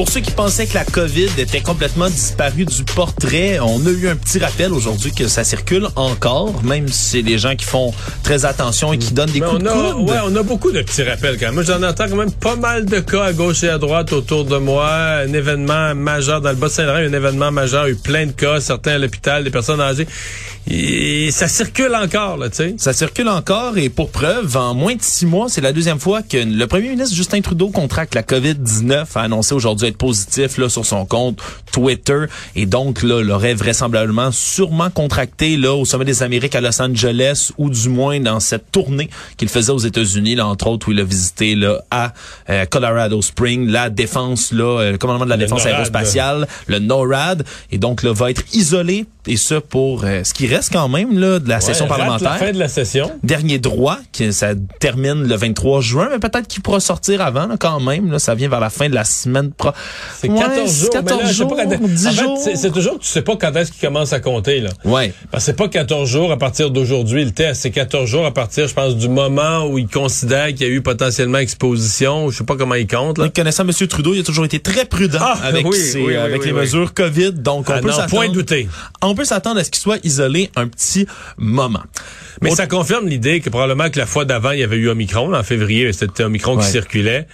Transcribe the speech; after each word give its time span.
Pour 0.00 0.08
ceux 0.08 0.20
qui 0.20 0.30
pensaient 0.30 0.66
que 0.66 0.72
la 0.72 0.86
COVID 0.86 1.28
était 1.36 1.60
complètement 1.60 2.08
disparue 2.08 2.64
du 2.64 2.84
portrait, 2.84 3.58
on 3.60 3.84
a 3.84 3.90
eu 3.90 4.08
un 4.08 4.16
petit 4.16 4.38
rappel 4.38 4.72
aujourd'hui 4.72 5.12
que 5.12 5.28
ça 5.28 5.44
circule 5.44 5.88
encore, 5.94 6.64
même 6.64 6.88
si 6.88 7.10
c'est 7.10 7.22
des 7.22 7.36
gens 7.36 7.54
qui 7.54 7.66
font 7.66 7.92
très 8.22 8.46
attention 8.46 8.94
et 8.94 8.98
qui 8.98 9.12
donnent 9.12 9.30
des 9.30 9.40
Mais 9.40 9.46
coups 9.46 9.60
on 9.60 9.62
de 9.62 9.68
a, 9.68 9.92
coude. 9.92 10.08
ouais, 10.08 10.16
on 10.24 10.34
a 10.36 10.42
beaucoup 10.42 10.72
de 10.72 10.80
petits 10.80 11.02
rappels 11.02 11.36
quand 11.38 11.44
même. 11.48 11.54
Moi, 11.56 11.64
j'en 11.64 11.82
entends 11.82 12.08
quand 12.08 12.16
même 12.16 12.32
pas 12.32 12.56
mal 12.56 12.86
de 12.86 12.98
cas 13.00 13.24
à 13.24 13.32
gauche 13.34 13.62
et 13.62 13.68
à 13.68 13.76
droite 13.76 14.14
autour 14.14 14.46
de 14.46 14.56
moi. 14.56 14.88
Un 14.90 15.34
événement 15.34 15.94
majeur 15.94 16.40
dans 16.40 16.48
le 16.48 16.56
Bas-Saint-Laurent, 16.56 17.00
un 17.00 17.12
événement 17.12 17.50
majeur, 17.52 17.86
il 17.86 17.90
y 17.90 17.92
a 17.92 17.94
eu 17.94 17.98
plein 17.98 18.24
de 18.24 18.32
cas, 18.32 18.58
certains 18.58 18.92
à 18.92 18.98
l'hôpital, 18.98 19.44
des 19.44 19.50
personnes 19.50 19.82
âgées. 19.82 20.06
Et 20.66 21.30
ça 21.30 21.46
circule 21.48 21.94
encore, 21.94 22.38
là, 22.38 22.48
tu 22.48 22.56
sais. 22.56 22.74
Ça 22.78 22.94
circule 22.94 23.28
encore 23.28 23.76
et 23.76 23.90
pour 23.90 24.10
preuve, 24.10 24.56
en 24.56 24.72
moins 24.74 24.94
de 24.94 25.02
six 25.02 25.26
mois, 25.26 25.48
c'est 25.50 25.60
la 25.60 25.72
deuxième 25.72 25.98
fois 25.98 26.22
que 26.22 26.38
le 26.38 26.66
premier 26.66 26.88
ministre 26.90 27.14
Justin 27.14 27.40
Trudeau 27.42 27.68
contracte 27.68 28.14
la 28.14 28.22
COVID-19, 28.22 29.04
a 29.14 29.20
annoncé 29.20 29.54
aujourd'hui 29.54 29.89
être 29.90 29.98
positif 29.98 30.58
là 30.58 30.68
sur 30.68 30.84
son 30.86 31.04
compte 31.06 31.38
Twitter 31.72 32.24
et 32.56 32.66
donc 32.66 33.02
là 33.02 33.22
l'aurait 33.22 33.54
vraisemblablement 33.54 34.30
sûrement 34.32 34.90
contracté 34.90 35.56
là 35.56 35.74
au 35.74 35.84
sommet 35.84 36.04
des 36.04 36.22
Amériques 36.22 36.54
à 36.54 36.60
Los 36.60 36.80
Angeles 36.82 37.50
ou 37.58 37.70
du 37.70 37.88
moins 37.88 38.18
dans 38.20 38.40
cette 38.40 38.72
tournée 38.72 39.08
qu'il 39.36 39.48
faisait 39.48 39.72
aux 39.72 39.78
États-Unis 39.78 40.34
là 40.34 40.46
entre 40.46 40.66
autres 40.66 40.88
où 40.88 40.92
il 40.92 41.00
a 41.00 41.04
visité 41.04 41.54
là 41.54 41.82
à 41.90 42.12
euh, 42.48 42.64
Colorado 42.66 43.20
Springs 43.22 43.68
la 43.68 43.90
défense 43.90 44.52
là 44.52 44.80
euh, 44.80 44.92
le 44.92 44.98
commandement 44.98 45.24
de 45.26 45.30
la 45.30 45.36
Le 45.36 45.44
défense 45.44 45.60
NORAD. 45.64 45.74
aérospatiale 45.74 46.48
le 46.66 46.78
NORAD 46.78 47.44
et 47.70 47.78
donc 47.78 48.02
là 48.02 48.12
va 48.12 48.30
être 48.30 48.42
isolé 48.52 49.06
et 49.26 49.36
ce 49.36 49.54
pour 49.56 50.04
euh, 50.04 50.24
ce 50.24 50.32
qui 50.34 50.46
reste 50.46 50.72
quand 50.72 50.88
même 50.88 51.18
là 51.18 51.38
de 51.38 51.48
la 51.48 51.60
session 51.60 51.84
Ouais, 51.84 51.88
parlementaire 51.90 52.32
la 52.32 52.38
fin 52.38 52.52
de 52.52 52.58
la 52.58 52.68
session. 52.68 53.10
dernier 53.22 53.58
droit, 53.58 53.98
que 54.16 54.30
ça 54.32 54.48
termine 54.80 55.26
le 55.28 55.34
23 55.36 55.80
juin, 55.82 56.08
mais 56.10 56.18
peut-être 56.18 56.46
qu'il 56.48 56.62
pourra 56.62 56.80
sortir 56.80 57.20
avant 57.20 57.46
là, 57.46 57.56
quand 57.58 57.80
même. 57.80 58.10
Là, 58.10 58.18
ça 58.18 58.34
vient 58.34 58.48
vers 58.48 58.60
la 58.60 58.70
fin 58.70 58.88
de 58.88 58.94
la 58.94 59.04
semaine 59.04 59.50
C'est 60.18 60.28
Ouais, 60.30 60.38
14 60.38 60.80
jours. 60.80 60.90
14 60.90 61.16
mais 61.18 61.22
là, 61.24 61.28
je 61.32 61.36
sais 61.36 61.42
pas 61.44 61.48
jours, 61.48 61.56
quand- 61.80 61.88
10 61.88 62.06
en 62.06 62.10
fait, 62.10 62.22
jours. 62.22 62.38
c'est- 62.42 62.56
c'est 62.56 62.70
toujours 62.70 62.98
tu 62.98 63.06
sais 63.08 63.22
pas 63.22 63.36
quand 63.36 63.54
est-ce 63.56 63.72
qu'il 63.72 63.80
commence 63.80 64.12
à 64.12 64.20
compter, 64.20 64.60
là. 64.60 64.70
Ouais. 64.84 65.12
Parce 65.30 65.44
que 65.44 65.46
c'est 65.46 65.56
pas 65.56 65.68
14 65.68 66.08
jours 66.08 66.30
à 66.32 66.36
partir 66.38 66.70
d'aujourd'hui 66.70 67.24
le 67.24 67.30
test, 67.32 67.62
c'est 67.62 67.70
14 67.70 68.08
jours 68.08 68.26
à 68.26 68.32
partir, 68.32 68.66
je 68.68 68.74
pense, 68.74 68.96
du 68.96 69.08
moment 69.08 69.66
où 69.66 69.78
il 69.78 69.88
considère 69.88 70.48
qu'il 70.48 70.62
y 70.62 70.64
a 70.64 70.68
eu 70.68 70.82
potentiellement 70.82 71.38
exposition. 71.38 72.30
Je 72.30 72.38
sais 72.38 72.44
pas 72.44 72.56
comment 72.56 72.74
il 72.74 72.86
compte, 72.86 73.18
là. 73.18 73.28
Connaissant 73.28 73.64
M. 73.66 73.72
Trudeau, 73.88 74.14
il 74.14 74.20
a 74.20 74.22
toujours 74.22 74.44
été 74.44 74.58
très 74.60 74.84
prudent 74.84 75.18
Ah, 75.20 75.38
avec, 75.44 75.66
oui, 75.66 75.76
ses- 75.78 75.98
oui, 75.98 76.04
oui, 76.08 76.16
avec 76.16 76.40
oui, 76.42 76.46
les 76.48 76.52
mesures 76.52 76.92
COVID. 76.94 77.32
Donc, 77.32 77.68
on 77.68 77.72
Ah 77.74 77.80
peut 77.80 77.90
non, 77.90 78.06
point 78.08 78.28
douter. 78.28 78.68
On 79.02 79.14
peut 79.14 79.24
s'attendre 79.24 79.60
à 79.60 79.64
ce 79.64 79.70
qu'il 79.70 79.80
soit 79.80 79.98
isolé 80.04 80.50
un 80.56 80.66
petit 80.68 81.06
moment. 81.38 81.82
Mais 82.42 82.48
Autre- 82.50 82.56
ça 82.58 82.66
confirme 82.66 83.06
l'idée 83.08 83.40
que 83.40 83.50
probablement 83.50 83.90
que 83.90 83.98
la 83.98 84.06
fois 84.06 84.24
d'avant, 84.24 84.50
il 84.52 84.60
y 84.60 84.62
avait 84.64 84.76
eu 84.76 84.88
Omicron. 84.88 85.34
En 85.34 85.42
février, 85.42 85.92
c'était 85.92 86.24
Omicron 86.24 86.56
Ouais. 86.56 86.64
qui 86.64 86.70
circulait. 86.70 87.26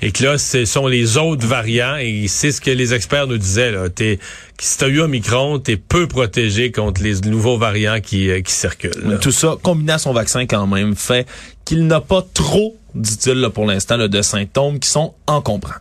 Et 0.00 0.12
que 0.12 0.22
là, 0.24 0.38
ce 0.38 0.64
sont 0.64 0.86
les 0.86 1.16
autres 1.16 1.46
variants. 1.46 1.77
Et 2.00 2.28
c'est 2.28 2.52
ce 2.52 2.60
que 2.60 2.70
les 2.70 2.94
experts 2.94 3.26
nous 3.26 3.38
disaient. 3.38 3.70
Là. 3.70 3.88
T'es, 3.88 4.18
si 4.60 4.78
t'as 4.78 4.88
eu 4.88 5.00
Omicron, 5.00 5.58
t'es 5.58 5.76
peu 5.76 6.06
protégé 6.06 6.72
contre 6.72 7.02
les 7.02 7.20
nouveaux 7.22 7.58
variants 7.58 8.00
qui, 8.00 8.30
euh, 8.30 8.40
circulent. 8.46 9.18
Tout 9.20 9.32
ça, 9.32 9.56
combiné 9.62 9.92
à 9.92 9.98
son 9.98 10.12
vaccin 10.12 10.46
quand 10.46 10.66
même, 10.66 10.94
fait 10.96 11.26
qu'il 11.64 11.86
n'a 11.86 12.00
pas 12.00 12.24
trop, 12.34 12.76
dit-il 12.94 13.48
pour 13.52 13.66
l'instant, 13.66 13.98
de 13.98 14.22
symptômes 14.22 14.78
qui 14.78 14.88
sont 14.88 15.14
encombrants. 15.26 15.74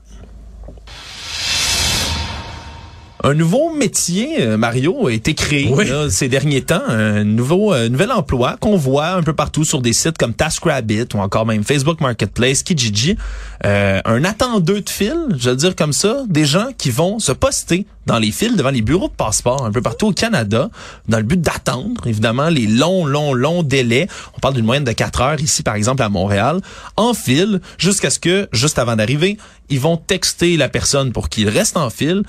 Un 3.24 3.34
nouveau 3.34 3.74
métier, 3.74 4.42
euh, 4.42 4.58
Mario, 4.58 5.08
a 5.08 5.12
été 5.12 5.34
créé 5.34 5.70
Oui. 5.74 5.88
là, 5.88 6.08
ces 6.10 6.30
derniers 6.30 6.62
temps. 6.62 6.84
Un 6.88 7.24
nouveau, 7.24 7.74
euh, 7.74 7.90
nouvel 7.90 8.12
emploi 8.12 8.58
qu'on 8.60 8.78
voit 8.78 9.10
un 9.10 9.24
peu 9.24 9.34
partout 9.34 9.64
sur 9.64 9.82
des 9.82 9.92
sites 9.94 10.20
comme 10.20 10.34
TaskRabbit 10.34 11.08
ou 11.16 11.20
encore 11.20 11.46
même 11.48 11.64
Facebook 11.64 12.00
Marketplace, 12.00 12.62
Kijiji. 12.62 13.18
Euh, 13.66 14.02
un 14.06 14.24
attendeux 14.24 14.82
de 14.82 14.90
fil, 14.90 15.16
je 15.36 15.50
veux 15.50 15.56
dire 15.56 15.76
comme 15.76 15.94
ça, 15.94 16.24
des 16.30 16.46
gens 16.46 16.68
qui 16.78 16.92
vont 16.92 17.18
se 17.18 17.32
poster 17.32 17.88
dans 18.06 18.20
les 18.20 18.32
files 18.32 18.56
devant 18.56 18.70
les 18.70 18.84
bureaux 18.84 19.08
de 19.10 19.14
passeport 19.14 19.66
un 19.66 19.72
peu 19.72 19.82
partout 19.82 20.08
au 20.08 20.14
Canada 20.14 20.70
dans 21.10 21.18
le 21.18 21.24
but 21.24 21.42
d'attendre, 21.42 22.06
évidemment, 22.06 22.50
les 22.50 22.68
longs, 22.68 23.06
longs, 23.06 23.34
longs 23.34 23.64
délais. 23.64 24.08
On 24.38 24.40
parle 24.40 24.54
d'une 24.54 24.66
moyenne 24.66 24.86
de 24.86 24.92
4 24.92 25.22
heures 25.22 25.42
ici, 25.42 25.64
par 25.64 25.76
exemple, 25.76 26.04
à 26.04 26.10
Montréal, 26.10 26.62
en 26.96 27.14
file, 27.16 27.62
jusqu'à 27.80 28.12
ce 28.12 28.20
que, 28.20 28.48
juste 28.54 28.78
avant 28.80 28.96
d'arriver, 28.96 29.38
ils 29.70 29.80
vont 29.80 29.98
texter 29.98 30.56
la 30.56 30.70
personne 30.70 31.12
pour 31.12 31.28
qu'il 31.30 31.50
reste 31.50 31.76
en 31.76 31.90
file 31.90 32.24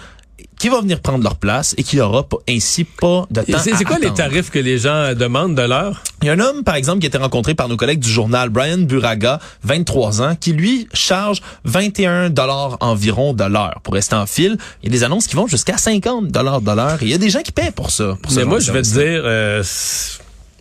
qui 0.58 0.68
va 0.68 0.80
venir 0.80 1.00
prendre 1.00 1.22
leur 1.22 1.36
place 1.36 1.74
et 1.78 1.82
qui 1.82 2.00
aura 2.00 2.28
pas- 2.28 2.38
ainsi 2.48 2.84
pas 2.84 3.26
de 3.30 3.42
temps 3.42 3.58
C'est, 3.62 3.84
quoi 3.84 3.98
les 4.00 4.12
tarifs 4.12 4.50
que 4.50 4.58
les 4.58 4.78
gens 4.78 5.14
demandent 5.14 5.54
de 5.54 5.62
l'heure? 5.62 6.02
Il 6.22 6.26
y 6.26 6.30
a 6.30 6.32
un 6.32 6.40
homme, 6.40 6.64
par 6.64 6.74
exemple, 6.74 6.98
qui 7.00 7.06
a 7.06 7.08
été 7.08 7.18
rencontré 7.18 7.54
par 7.54 7.68
nos 7.68 7.76
collègues 7.76 8.00
du 8.00 8.10
journal, 8.10 8.48
Brian 8.48 8.78
Buraga, 8.78 9.38
23 9.62 10.22
ans, 10.22 10.34
qui 10.34 10.52
lui 10.52 10.88
charge 10.92 11.42
21 11.64 12.30
dollars 12.30 12.76
environ 12.80 13.34
de 13.34 13.44
l'heure 13.44 13.80
pour 13.84 13.94
rester 13.94 14.16
en 14.16 14.26
file. 14.26 14.56
Il 14.82 14.88
y 14.88 14.92
a 14.92 14.98
des 14.98 15.04
annonces 15.04 15.26
qui 15.28 15.36
vont 15.36 15.46
jusqu'à 15.46 15.76
50 15.78 16.28
dollars 16.28 16.60
de 16.60 16.72
l'heure 16.72 16.98
il 17.02 17.08
y 17.08 17.14
a 17.14 17.18
des 17.18 17.30
gens 17.30 17.42
qui 17.42 17.52
paient 17.52 17.70
pour 17.70 17.90
ça. 17.90 18.16
pour 18.22 18.32
Mais 18.32 18.44
moi, 18.44 18.58
je 18.58 18.72
vais 18.72 18.82
te 18.82 18.88
dire, 18.88 19.22
euh, 19.24 19.62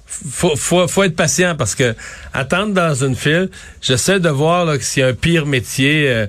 faut, 0.05 0.55
faut, 0.55 0.87
faut 0.87 1.03
être 1.03 1.15
patient 1.15 1.55
parce 1.55 1.75
que 1.75 1.95
attendre 2.33 2.73
dans 2.73 2.93
une 2.95 3.15
file, 3.15 3.49
j'essaie 3.81 4.19
de 4.19 4.29
voir 4.29 4.67
s'il 4.81 5.01
y 5.01 5.03
a 5.03 5.09
un 5.09 5.13
pire 5.13 5.45
métier. 5.45 6.05
euh, 6.09 6.27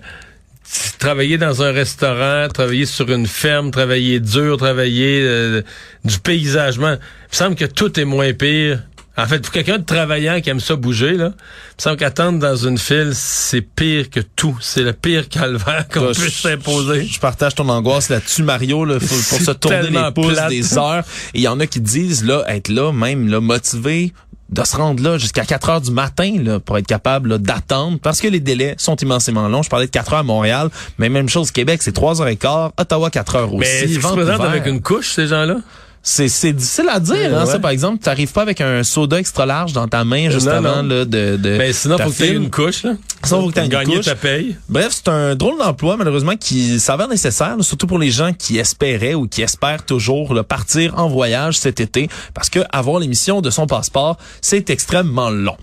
travailler 0.99 1.39
dans 1.39 1.63
un 1.63 1.73
restaurant, 1.73 2.49
travailler 2.53 2.87
sur 2.87 3.11
une 3.11 3.27
ferme, 3.27 3.71
travailler 3.71 4.21
dur, 4.21 4.57
travailler 4.57 5.21
euh, 5.23 5.63
du 6.05 6.19
paysagement. 6.19 6.93
Il 6.93 7.33
me 7.33 7.37
semble 7.37 7.57
que 7.57 7.65
tout 7.65 7.99
est 7.99 8.05
moins 8.05 8.33
pire. 8.33 8.83
En 9.17 9.27
fait, 9.27 9.41
pour 9.41 9.51
quelqu'un 9.51 9.79
de 9.79 9.85
travaillant 9.85 10.41
qui 10.41 10.49
aime 10.49 10.61
ça 10.61 10.77
bouger, 10.77 11.15
là, 11.17 11.33
il 11.35 11.79
me 11.79 11.83
semble 11.83 11.97
qu'attendre 11.97 12.39
dans 12.39 12.55
une 12.55 12.79
file, 12.79 13.11
c'est 13.15 13.63
pire 13.63 14.11
que 14.11 14.21
tout. 14.21 14.57
C'est 14.61 14.83
le 14.85 14.93
pire 14.93 15.29
calvaire 15.29 15.89
qu'on 15.93 16.13
puisse 16.13 16.39
s'imposer. 16.41 17.05
Je 17.05 17.19
partage 17.19 17.57
ton 17.57 17.69
angoisse 17.69 18.11
là-dessus, 18.11 18.45
Mario, 18.45 18.85
là, 18.85 19.01
faut- 19.01 19.07
pour 19.37 19.41
se 19.45 19.51
tourner 19.51 19.91
les 19.91 20.13
pouces 20.15 20.35
plate. 20.35 20.51
des 20.51 20.79
heures. 20.79 21.03
Et 21.35 21.39
il 21.39 21.43
y 21.43 21.49
en 21.49 21.59
a 21.59 21.67
qui 21.67 21.81
disent, 21.81 22.25
là, 22.25 22.45
être 22.47 22.69
là, 22.69 22.93
même, 22.93 23.29
là, 23.29 23.41
motivé 23.41 24.13
de 24.49 24.65
se 24.65 24.77
rendre 24.77 25.03
là 25.03 25.19
jusqu'à 25.19 25.45
4 25.45 25.69
heures 25.69 25.81
du 25.81 25.91
matin 25.91 26.37
là, 26.43 26.59
pour 26.59 26.79
être 26.79 26.87
capable 26.87 27.31
là, 27.31 27.39
d'attendre 27.39 27.99
parce 28.03 28.21
que 28.21 28.29
les 28.29 28.41
délais 28.41 28.75
sont 28.79 28.97
immensément 28.97 29.49
longs. 29.49 29.63
Je 29.63 29.69
parlais 29.69 29.87
de 29.87 29.91
4 29.91 30.15
heures 30.15 30.19
à 30.21 30.23
Montréal, 30.23 30.71
mais 30.99 31.09
même 31.09 31.29
chose 31.29 31.51
Québec, 31.51 31.83
c'est 31.83 31.93
3 31.93 32.23
heures 32.23 32.29
et 32.29 32.37
quart, 32.37 32.73
Ottawa 32.79 33.11
4 33.11 33.37
heures 33.37 33.55
aussi. 33.55 33.69
Mais 33.71 33.87
qu'ils 33.87 34.03
se 34.03 34.09
présentent 34.09 34.41
avec 34.41 34.67
une 34.67 34.81
couche, 34.81 35.13
ces 35.13 35.27
gens-là? 35.27 35.57
C'est 36.03 36.53
difficile 36.53 36.89
à 36.91 37.01
dire, 37.01 37.17
hein, 37.37 37.45
Ouais. 37.45 37.51
ça 37.51 37.59
par 37.59 37.71
exemple, 37.71 38.03
tu 38.03 38.09
arrives 38.09 38.33
pas 38.33 38.43
avec 38.43 38.61
un 38.63 38.83
soda 38.83 39.19
extra 39.19 39.45
large 39.45 39.73
dans 39.75 39.87
ta 39.89 40.05
main 40.05 40.31
juste 40.31 40.47
Non, 40.47 40.53
avant 40.53 40.83
non. 40.83 40.89
là, 40.89 41.05
de, 41.05 41.37
de 41.37 41.59
Ben, 41.59 41.73
sinon, 41.73 41.99
faut 41.99 42.11
que 42.11 42.17
tu 42.17 42.23
aies 42.25 42.33
une 42.33 42.51
couche, 42.51 42.85
là. 42.85 42.93
Sinon, 43.23 43.43
faut 43.43 43.49
que 43.49 43.55
t'aies 43.55 43.65
une 43.65 43.69
gagner 43.71 43.97
couche. 43.97 44.05
ta 44.07 44.15
paye. 44.15 44.57
Bref, 44.69 44.89
c'est 44.93 45.09
un 45.09 45.35
drôle 45.35 45.59
d'emploi, 45.59 45.97
malheureusement, 45.99 46.37
qui 46.37 46.81
s'avère 46.81 47.09
nécessaire, 47.09 47.57
surtout 47.61 47.87
pour 47.87 47.99
les 47.99 48.11
gens 48.11 48.33
qui 48.33 48.59
espéraient 48.59 49.15
ou 49.15 49.27
qui 49.27 49.43
espèrent 49.43 49.85
toujours 49.85 50.33
là, 50.35 50.45
partir 50.45 50.99
en 50.99 51.09
voyage 51.09 51.59
cet 51.59 51.81
été, 51.81 52.09
parce 52.33 52.49
que 52.49 52.61
avoir 52.73 53.01
l'émission 53.01 53.41
de 53.43 53.51
son 53.51 53.67
passeport, 53.67 54.17
c'est 54.41 54.71
extrêmement 54.71 55.31
long. 55.31 55.57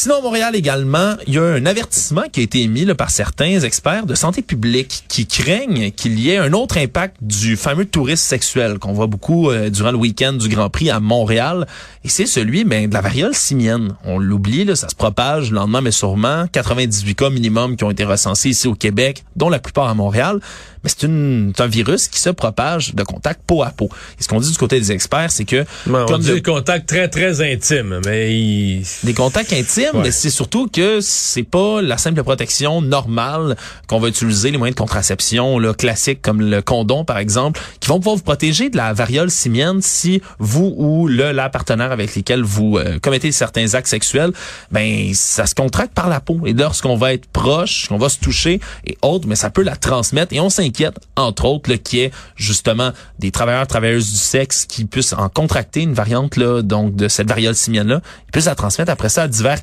Sinon, 0.00 0.18
à 0.18 0.20
Montréal 0.20 0.54
également, 0.54 1.16
il 1.26 1.34
y 1.34 1.38
a 1.38 1.42
un 1.42 1.66
avertissement 1.66 2.22
qui 2.30 2.38
a 2.38 2.42
été 2.44 2.62
émis 2.62 2.84
là, 2.84 2.94
par 2.94 3.10
certains 3.10 3.58
experts 3.62 4.06
de 4.06 4.14
santé 4.14 4.42
publique 4.42 5.02
qui 5.08 5.26
craignent 5.26 5.90
qu'il 5.90 6.20
y 6.20 6.30
ait 6.30 6.36
un 6.36 6.52
autre 6.52 6.78
impact 6.78 7.16
du 7.20 7.56
fameux 7.56 7.84
tourisme 7.84 8.22
sexuel 8.24 8.78
qu'on 8.78 8.92
voit 8.92 9.08
beaucoup 9.08 9.50
euh, 9.50 9.70
durant 9.70 9.90
le 9.90 9.96
week-end 9.96 10.34
du 10.34 10.48
Grand 10.48 10.70
Prix 10.70 10.88
à 10.90 11.00
Montréal. 11.00 11.66
Et 12.04 12.08
c'est 12.08 12.26
celui 12.26 12.62
ben, 12.62 12.88
de 12.88 12.94
la 12.94 13.00
variole 13.00 13.34
simienne. 13.34 13.96
On 14.04 14.20
l'oublie, 14.20 14.64
là, 14.64 14.76
ça 14.76 14.88
se 14.88 14.94
propage 14.94 15.50
lentement 15.50 15.82
mais 15.82 15.90
sûrement. 15.90 16.46
98 16.52 17.16
cas 17.16 17.30
minimum 17.30 17.74
qui 17.76 17.82
ont 17.82 17.90
été 17.90 18.04
recensés 18.04 18.50
ici 18.50 18.68
au 18.68 18.74
Québec, 18.76 19.24
dont 19.34 19.48
la 19.48 19.58
plupart 19.58 19.88
à 19.88 19.94
Montréal. 19.94 20.38
Mais 20.84 20.90
c'est 20.96 21.06
une- 21.08 21.52
c'est 21.56 21.62
un 21.64 21.66
virus 21.66 22.06
qui 22.06 22.20
se 22.20 22.30
propage 22.30 22.94
de 22.94 23.02
contact 23.02 23.40
peau 23.44 23.64
à 23.64 23.70
peau. 23.70 23.88
Et 24.20 24.22
ce 24.22 24.28
qu'on 24.28 24.38
dit 24.38 24.48
du 24.52 24.56
côté 24.56 24.78
des 24.78 24.92
experts, 24.92 25.32
c'est 25.32 25.44
que 25.44 25.64
on 26.04 26.06
comme 26.06 26.20
dit 26.22 26.28
de- 26.28 26.34
le 26.34 26.40
contact 26.40 26.88
très, 26.88 27.08
très 27.08 27.40
intime, 27.52 28.00
mais 28.06 28.32
il... 28.38 28.84
des 29.02 29.12
contacts 29.12 29.52
intimes, 29.52 29.87
Ouais. 29.94 30.02
mais 30.02 30.10
c'est 30.10 30.30
surtout 30.30 30.68
que 30.68 31.00
c'est 31.00 31.42
pas 31.42 31.80
la 31.82 31.98
simple 31.98 32.22
protection 32.22 32.82
normale 32.82 33.56
qu'on 33.86 34.00
va 34.00 34.08
utiliser, 34.08 34.50
les 34.50 34.58
moyens 34.58 34.74
de 34.74 34.80
contraception 34.80 35.58
là, 35.58 35.74
classiques 35.74 36.22
comme 36.22 36.40
le 36.40 36.62
condom 36.62 37.04
par 37.04 37.18
exemple, 37.18 37.60
qui 37.80 37.88
vont 37.88 37.98
pouvoir 37.98 38.16
vous 38.16 38.22
protéger 38.22 38.70
de 38.70 38.76
la 38.76 38.92
variole 38.92 39.30
simienne 39.30 39.80
si 39.82 40.20
vous 40.38 40.74
ou 40.76 41.08
le 41.08 41.32
la 41.32 41.48
partenaire 41.48 41.92
avec 41.92 42.14
lesquels 42.14 42.42
vous 42.42 42.78
euh, 42.78 42.98
commettez 42.98 43.32
certains 43.32 43.74
actes 43.74 43.88
sexuels, 43.88 44.32
ben 44.70 45.12
ça 45.14 45.46
se 45.46 45.54
contracte 45.54 45.94
par 45.94 46.08
la 46.08 46.20
peau. 46.20 46.40
Et 46.46 46.52
lorsqu'on 46.52 46.96
va 46.96 47.12
être 47.12 47.26
proche, 47.26 47.88
qu'on 47.88 47.98
va 47.98 48.08
se 48.08 48.18
toucher 48.18 48.60
et 48.86 48.96
autres, 49.02 49.28
mais 49.28 49.36
ça 49.36 49.50
peut 49.50 49.62
la 49.62 49.76
transmettre. 49.76 50.32
Et 50.34 50.40
on 50.40 50.50
s'inquiète 50.50 50.98
entre 51.16 51.44
autres, 51.44 51.70
là, 51.70 51.78
qui 51.78 52.00
est 52.00 52.12
justement 52.36 52.92
des 53.18 53.30
travailleurs, 53.30 53.66
travailleuses 53.66 54.10
du 54.10 54.16
sexe 54.16 54.64
qui 54.64 54.84
puissent 54.84 55.12
en 55.12 55.28
contracter 55.28 55.82
une 55.82 55.94
variante 55.94 56.36
là, 56.36 56.62
donc 56.62 56.96
de 56.96 57.08
cette 57.08 57.28
variole 57.28 57.54
simienne-là, 57.54 58.00
ils 58.26 58.32
puissent 58.32 58.46
la 58.46 58.54
transmettre 58.54 58.90
après 58.90 59.08
ça 59.08 59.22
à 59.22 59.28
divers 59.28 59.62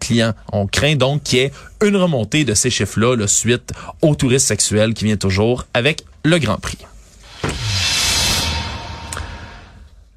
On 0.52 0.68
craint 0.68 0.96
donc 0.96 1.24
qu'il 1.24 1.40
y 1.40 1.42
ait 1.44 1.52
une 1.84 1.98
remontée 1.98 2.44
de 2.46 2.54
ces 2.54 2.70
chiffres-là 2.70 3.16
là, 3.16 3.28
suite 3.28 3.72
au 4.02 4.16
tourisme 4.16 4.48
sexuel 4.48 4.94
qui 4.94 5.06
vient 5.06 5.18
toujours 5.18 5.66
avec 5.74 6.04
le 6.24 6.38
Grand 6.40 6.58
Prix. 6.58 6.78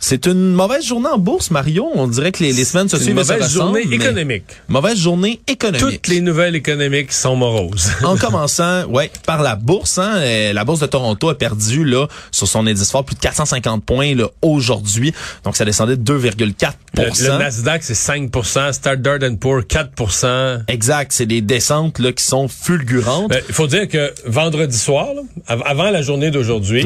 C'est 0.01 0.27
une 0.27 0.53
mauvaise 0.53 0.85
journée 0.85 1.09
en 1.09 1.19
bourse, 1.19 1.51
Mario. 1.51 1.89
On 1.95 2.07
dirait 2.07 2.31
que 2.31 2.43
les, 2.45 2.53
les 2.53 2.65
semaines 2.65 2.89
se 2.89 2.97
suivent. 2.99 3.11
une 3.11 3.17
mauvaise 3.17 3.53
journée 3.53 3.83
économique. 3.91 4.45
Mauvaise 4.69 4.97
journée 4.97 5.41
économique. 5.49 6.03
Toutes 6.03 6.07
les 6.07 6.21
nouvelles 6.21 6.55
économiques 6.55 7.13
sont 7.13 7.35
moroses. 7.35 7.91
en 8.05 8.17
commençant, 8.19 8.85
ouais, 8.87 9.11
par 9.27 9.43
la 9.43 9.57
bourse. 9.57 9.99
Hein, 9.99 10.13
euh, 10.19 10.53
la 10.53 10.65
bourse 10.65 10.79
de 10.81 10.87
Toronto 10.87 11.29
a 11.31 11.37
perdu 11.37 11.85
là 11.85 12.07
sur 12.31 12.47
son 12.47 12.67
indice 12.69 12.91
fort 12.93 13.05
plus 13.05 13.17
de 13.17 13.21
450 13.21 13.85
points 13.85 14.15
là 14.15 14.29
aujourd'hui. 14.41 15.13
Donc 15.43 15.57
ça 15.57 15.65
descendait 15.65 15.97
de 15.97 16.13
2,4 16.19 16.73
Le, 16.97 17.03
le 17.33 17.39
Nasdaq, 17.39 17.83
c'est 17.83 17.95
5% 17.95 18.73
Standard 18.73 19.19
Poor's, 19.41 19.65
4% 19.65 20.61
Exact, 20.69 21.13
c'est 21.13 21.27
des 21.27 21.41
descentes 21.41 21.99
là 21.99 22.13
qui 22.13 22.23
sont 22.25 22.47
fulgurantes. 22.47 23.31
Ben, 23.31 23.43
Il 23.49 23.55
faut 23.55 23.67
dire 23.67 23.89
que 23.89 24.13
vendredi 24.27 24.79
soir, 24.79 25.09
là, 25.15 25.23
av- 25.49 25.63
avant 25.67 25.91
la 25.91 26.03
journée 26.03 26.31
d'aujourd'hui, 26.31 26.85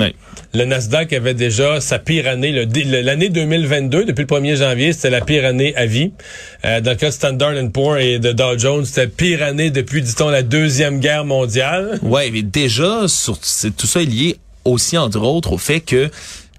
le 0.55 0.65
Nasdaq 0.65 1.13
avait 1.13 1.35
déjà 1.35 1.81
sa 1.83 1.99
pire 1.99 2.27
année. 2.27 2.53
le 2.53 2.65
le- 2.65 3.02
L'année 3.03 3.29
2022, 3.29 4.05
depuis 4.05 4.23
le 4.23 4.27
1er 4.27 4.57
janvier, 4.57 4.93
c'était 4.93 5.11
la 5.11 5.21
pire 5.21 5.45
année 5.45 5.75
à 5.77 5.87
vie. 5.87 6.13
Euh, 6.65 6.81
dans 6.81 6.93
le 6.93 6.97
cas 6.97 7.09
de 7.09 7.13
Standard 7.13 7.55
Poor's 7.73 8.01
et 8.01 8.19
de 8.19 8.33
Dow 8.33 8.57
Jones, 8.57 8.85
c'était 8.85 9.03
la 9.03 9.07
pire 9.09 9.43
année 9.43 9.71
depuis, 9.71 10.03
dit-on, 10.03 10.29
la 10.29 10.43
Deuxième 10.43 11.01
Guerre 11.01 11.25
mondiale. 11.25 11.99
Ouais, 12.03 12.31
mais 12.31 12.43
déjà, 12.43 13.09
sur, 13.09 13.39
tout 13.39 13.87
ça 13.87 14.03
est 14.03 14.07
lié 14.07 14.37
aussi, 14.65 14.97
entre 14.97 15.21
autres, 15.21 15.53
au 15.53 15.59
fait 15.59 15.81
que, 15.81 16.11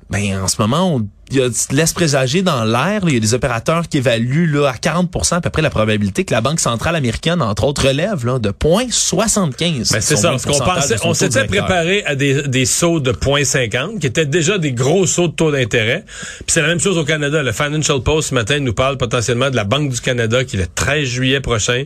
ben, 0.09 0.41
en 0.43 0.47
ce 0.47 0.61
moment, 0.61 0.95
on 0.95 1.07
il 1.31 1.37
y 1.37 1.41
a, 1.41 1.49
laisse 1.71 1.93
présager 1.93 2.41
dans 2.41 2.63
l'air, 2.63 3.01
il 3.07 3.13
y 3.13 3.17
a 3.17 3.19
des 3.19 3.33
opérateurs 3.33 3.87
qui 3.87 3.97
évaluent 3.97 4.51
là, 4.51 4.69
à 4.69 4.73
40% 4.73 5.35
à 5.35 5.41
peu 5.41 5.49
près 5.49 5.61
la 5.61 5.69
probabilité 5.69 6.25
que 6.25 6.33
la 6.33 6.41
Banque 6.41 6.59
centrale 6.59 6.95
américaine, 6.95 7.41
entre 7.41 7.63
autres, 7.63 7.87
relève 7.87 8.25
là, 8.25 8.39
de 8.39 8.49
0,75. 8.49 9.91
Ben, 9.91 10.01
c'est 10.01 10.15
ça, 10.15 10.29
parce 10.29 10.45
qu'on 10.45 10.59
pensait, 10.59 10.95
on 11.03 11.13
s'était 11.13 11.45
préparé 11.45 12.03
à 12.05 12.15
des, 12.15 12.43
des 12.43 12.65
sauts 12.65 12.99
de 12.99 13.11
0,50, 13.11 13.99
qui 13.99 14.07
étaient 14.07 14.25
déjà 14.25 14.57
des 14.57 14.73
gros 14.73 15.05
sauts 15.05 15.27
de 15.27 15.33
taux 15.33 15.51
d'intérêt. 15.51 16.03
Puis 16.05 16.47
c'est 16.47 16.61
la 16.61 16.67
même 16.67 16.79
chose 16.79 16.97
au 16.97 17.05
Canada. 17.05 17.41
Le 17.41 17.51
Financial 17.51 18.01
Post 18.01 18.29
ce 18.29 18.35
matin 18.35 18.59
nous 18.59 18.73
parle 18.73 18.97
potentiellement 18.97 19.49
de 19.49 19.55
la 19.55 19.63
Banque 19.63 19.89
du 19.89 20.01
Canada 20.01 20.43
qui 20.43 20.57
le 20.57 20.67
13 20.67 21.03
juillet 21.03 21.39
prochain 21.39 21.85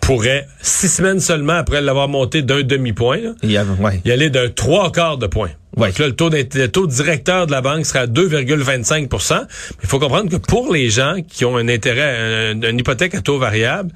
pourrait, 0.00 0.46
six 0.60 0.88
semaines 0.88 1.20
seulement 1.20 1.54
après 1.54 1.80
l'avoir 1.80 2.08
monté 2.08 2.42
d'un 2.42 2.62
demi-point, 2.62 3.18
y 3.42 3.58
ouais. 3.58 4.00
y 4.04 4.12
aller 4.12 4.30
d'un 4.30 4.48
trois 4.48 4.92
quarts 4.92 5.18
de 5.18 5.26
point. 5.26 5.50
Ouais. 5.78 5.92
Là, 5.98 6.06
le 6.08 6.14
taux, 6.14 6.28
d'int- 6.30 6.54
le 6.54 6.68
taux 6.68 6.86
directeur 6.86 7.46
de 7.46 7.52
la 7.52 7.60
banque 7.60 7.86
sera 7.86 8.00
à 8.00 8.06
2,25% 8.06 9.46
Il 9.82 9.88
faut 9.88 9.98
comprendre 9.98 10.30
que 10.30 10.36
pour 10.36 10.72
les 10.72 10.90
gens 10.90 11.16
qui 11.26 11.44
ont 11.44 11.56
un 11.56 11.68
intérêt, 11.68 12.52
un- 12.52 12.60
une 12.62 12.78
hypothèque 12.78 13.14
à 13.14 13.20
taux 13.20 13.38
variable, 13.38 13.90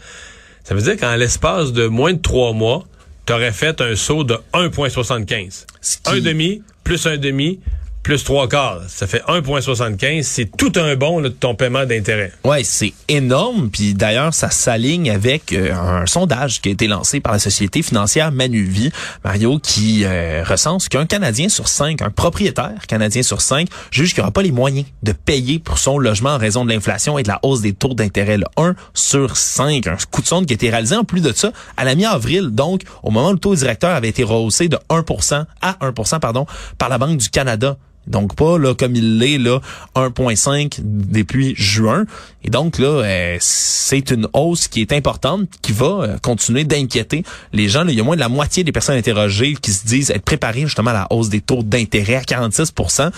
ça 0.64 0.74
veut 0.74 0.82
dire 0.82 0.96
qu'en 0.96 1.14
l'espace 1.16 1.72
de 1.72 1.86
moins 1.86 2.12
de 2.12 2.20
trois 2.20 2.52
mois, 2.52 2.84
tu 3.26 3.32
aurais 3.32 3.52
fait 3.52 3.80
un 3.80 3.94
saut 3.96 4.24
de 4.24 4.36
1,75. 4.52 5.66
Ce 5.80 5.96
qui- 5.98 6.02
Un 6.10 6.20
demi, 6.20 6.62
plus 6.84 7.06
un 7.06 7.16
demi, 7.16 7.60
plus 8.02 8.24
trois 8.24 8.48
quarts. 8.48 8.80
Ça 8.88 9.06
fait 9.06 9.22
1,75. 9.28 10.22
C'est 10.22 10.56
tout 10.56 10.72
un 10.76 10.96
bon 10.96 11.20
là, 11.20 11.28
de 11.28 11.34
ton 11.34 11.54
paiement 11.54 11.86
d'intérêt. 11.86 12.32
Ouais, 12.44 12.64
c'est 12.64 12.92
énorme. 13.08 13.70
Puis 13.70 13.94
d'ailleurs, 13.94 14.34
ça 14.34 14.50
s'aligne 14.50 15.10
avec 15.10 15.52
euh, 15.52 15.72
un 15.72 16.06
sondage 16.06 16.60
qui 16.60 16.68
a 16.68 16.72
été 16.72 16.86
lancé 16.86 17.20
par 17.20 17.32
la 17.32 17.38
société 17.38 17.82
financière 17.82 18.32
Manuvie, 18.32 18.92
Mario, 19.24 19.58
qui 19.58 20.04
euh, 20.04 20.42
recense 20.44 20.88
qu'un 20.88 21.06
Canadien 21.06 21.48
sur 21.48 21.68
cinq, 21.68 22.02
un 22.02 22.10
propriétaire 22.10 22.86
canadien 22.88 23.22
sur 23.22 23.40
cinq, 23.40 23.68
juge 23.90 24.14
qu'il 24.14 24.20
n'aura 24.20 24.32
pas 24.32 24.42
les 24.42 24.52
moyens 24.52 24.86
de 25.02 25.12
payer 25.12 25.58
pour 25.58 25.78
son 25.78 25.98
logement 25.98 26.30
en 26.30 26.38
raison 26.38 26.64
de 26.64 26.72
l'inflation 26.72 27.18
et 27.18 27.22
de 27.22 27.28
la 27.28 27.38
hausse 27.42 27.60
des 27.60 27.72
taux 27.72 27.94
d'intérêt. 27.94 28.36
Le 28.36 28.46
1 28.56 28.74
sur 28.94 29.36
5, 29.36 29.86
un 29.86 29.96
coup 30.10 30.22
de 30.22 30.26
sonde 30.26 30.46
qui 30.46 30.52
a 30.52 30.56
été 30.56 30.70
réalisé 30.70 30.96
en 30.96 31.04
plus 31.04 31.20
de 31.20 31.32
ça 31.32 31.52
à 31.76 31.84
la 31.84 31.94
mi-avril. 31.94 32.48
Donc, 32.50 32.82
au 33.02 33.10
moment 33.10 33.28
où 33.28 33.32
le 33.32 33.38
taux 33.38 33.54
directeur 33.54 33.90
avait 33.90 34.08
été 34.08 34.24
rehaussé 34.24 34.68
de 34.68 34.78
1% 34.90 35.44
à 35.60 35.72
1% 35.80 36.20
pardon, 36.20 36.46
par 36.78 36.88
la 36.88 36.98
Banque 36.98 37.18
du 37.18 37.28
Canada. 37.28 37.76
Donc 38.06 38.34
pas 38.34 38.58
là 38.58 38.74
comme 38.74 38.96
il 38.96 39.18
l'est 39.18 39.38
là 39.38 39.60
1.5 39.94 40.80
depuis 40.82 41.54
juin. 41.56 42.04
Et 42.44 42.50
donc 42.50 42.78
là 42.78 42.88
euh, 42.88 43.36
c'est 43.40 44.10
une 44.10 44.28
hausse 44.32 44.68
qui 44.68 44.80
est 44.80 44.92
importante 44.92 45.48
qui 45.62 45.72
va 45.72 45.86
euh, 45.86 46.18
continuer 46.18 46.64
d'inquiéter 46.64 47.22
les 47.52 47.68
gens. 47.68 47.86
Il 47.86 47.94
y 47.94 48.00
a 48.00 48.04
moins 48.04 48.16
de 48.16 48.20
la 48.20 48.28
moitié 48.28 48.64
des 48.64 48.72
personnes 48.72 48.96
interrogées 48.96 49.54
qui 49.54 49.72
se 49.72 49.86
disent 49.86 50.10
être 50.10 50.24
préparées 50.24 50.62
justement 50.62 50.90
à 50.90 50.94
la 50.94 51.06
hausse 51.10 51.28
des 51.28 51.40
taux 51.40 51.62
d'intérêt 51.62 52.16
à 52.16 52.22
46% 52.22 53.10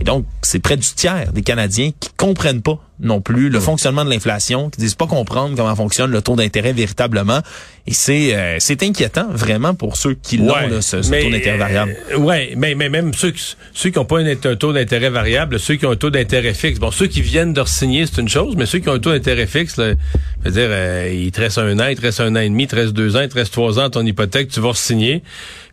et 0.00 0.04
donc 0.04 0.24
c'est 0.42 0.58
près 0.58 0.76
du 0.76 0.86
tiers 0.86 1.32
des 1.32 1.42
Canadiens 1.42 1.90
qui 1.98 2.10
comprennent 2.16 2.62
pas 2.62 2.78
non 3.00 3.20
plus 3.20 3.50
le 3.50 3.60
fonctionnement 3.60 4.04
de 4.04 4.10
l'inflation 4.10 4.70
qui 4.70 4.80
disent 4.80 4.94
pas 4.94 5.06
comprendre 5.06 5.54
comment 5.56 5.76
fonctionne 5.76 6.10
le 6.10 6.22
taux 6.22 6.34
d'intérêt 6.36 6.72
véritablement 6.72 7.40
et 7.86 7.92
c'est 7.92 8.34
euh, 8.34 8.56
c'est 8.58 8.82
inquiétant 8.82 9.26
vraiment 9.30 9.74
pour 9.74 9.96
ceux 9.96 10.14
qui 10.14 10.38
l'ont 10.38 10.80
ce, 10.80 11.02
ce 11.02 11.10
taux 11.10 11.30
d'intérêt 11.30 11.58
variable. 11.58 11.96
euh, 12.12 12.16
ouais, 12.16 12.54
mais, 12.56 12.74
mais 12.74 12.88
même 12.88 13.12
ceux 13.12 13.32
qui 13.32 13.54
ceux 13.74 13.90
qui 13.90 13.98
n'ont 13.98 14.04
pas 14.06 14.20
un, 14.20 14.26
un 14.26 14.56
taux 14.56 14.72
d'intérêt 14.72 15.10
variable, 15.10 15.58
ceux 15.60 15.76
qui 15.76 15.84
ont 15.84 15.90
un 15.90 15.96
taux 15.96 16.10
d'intérêt 16.10 16.54
fixe. 16.54 16.78
Bon, 16.78 16.90
ceux 16.90 17.06
qui 17.06 17.20
viennent 17.20 17.52
de 17.52 17.62
signer, 17.64 18.06
c'est 18.06 18.20
une 18.20 18.28
chose, 18.28 18.54
mais 18.56 18.66
ceux 18.66 18.78
qui 18.78 18.88
ont 18.88 18.94
un 18.94 18.98
taux 18.98 19.12
d'intérêt 19.12 19.46
fixe, 19.46 19.76
là, 19.76 19.92
je 20.44 20.48
veux 20.48 20.50
dire, 20.52 20.68
euh, 20.70 21.12
il 21.14 21.30
te 21.32 21.40
reste 21.40 21.58
un 21.58 21.78
an, 21.78 21.86
il 21.88 21.96
te 21.96 22.02
reste 22.02 22.20
un 22.20 22.34
an 22.34 22.40
et 22.40 22.48
demi, 22.48 22.64
il 22.64 22.68
te 22.68 22.76
reste 22.76 22.92
deux 22.92 23.16
ans, 23.16 23.20
il 23.20 23.28
te 23.28 23.34
reste 23.34 23.52
trois 23.52 23.78
ans 23.78 23.90
ton 23.90 24.04
hypothèque, 24.06 24.48
tu 24.48 24.60
vas 24.60 24.72
signer, 24.74 25.22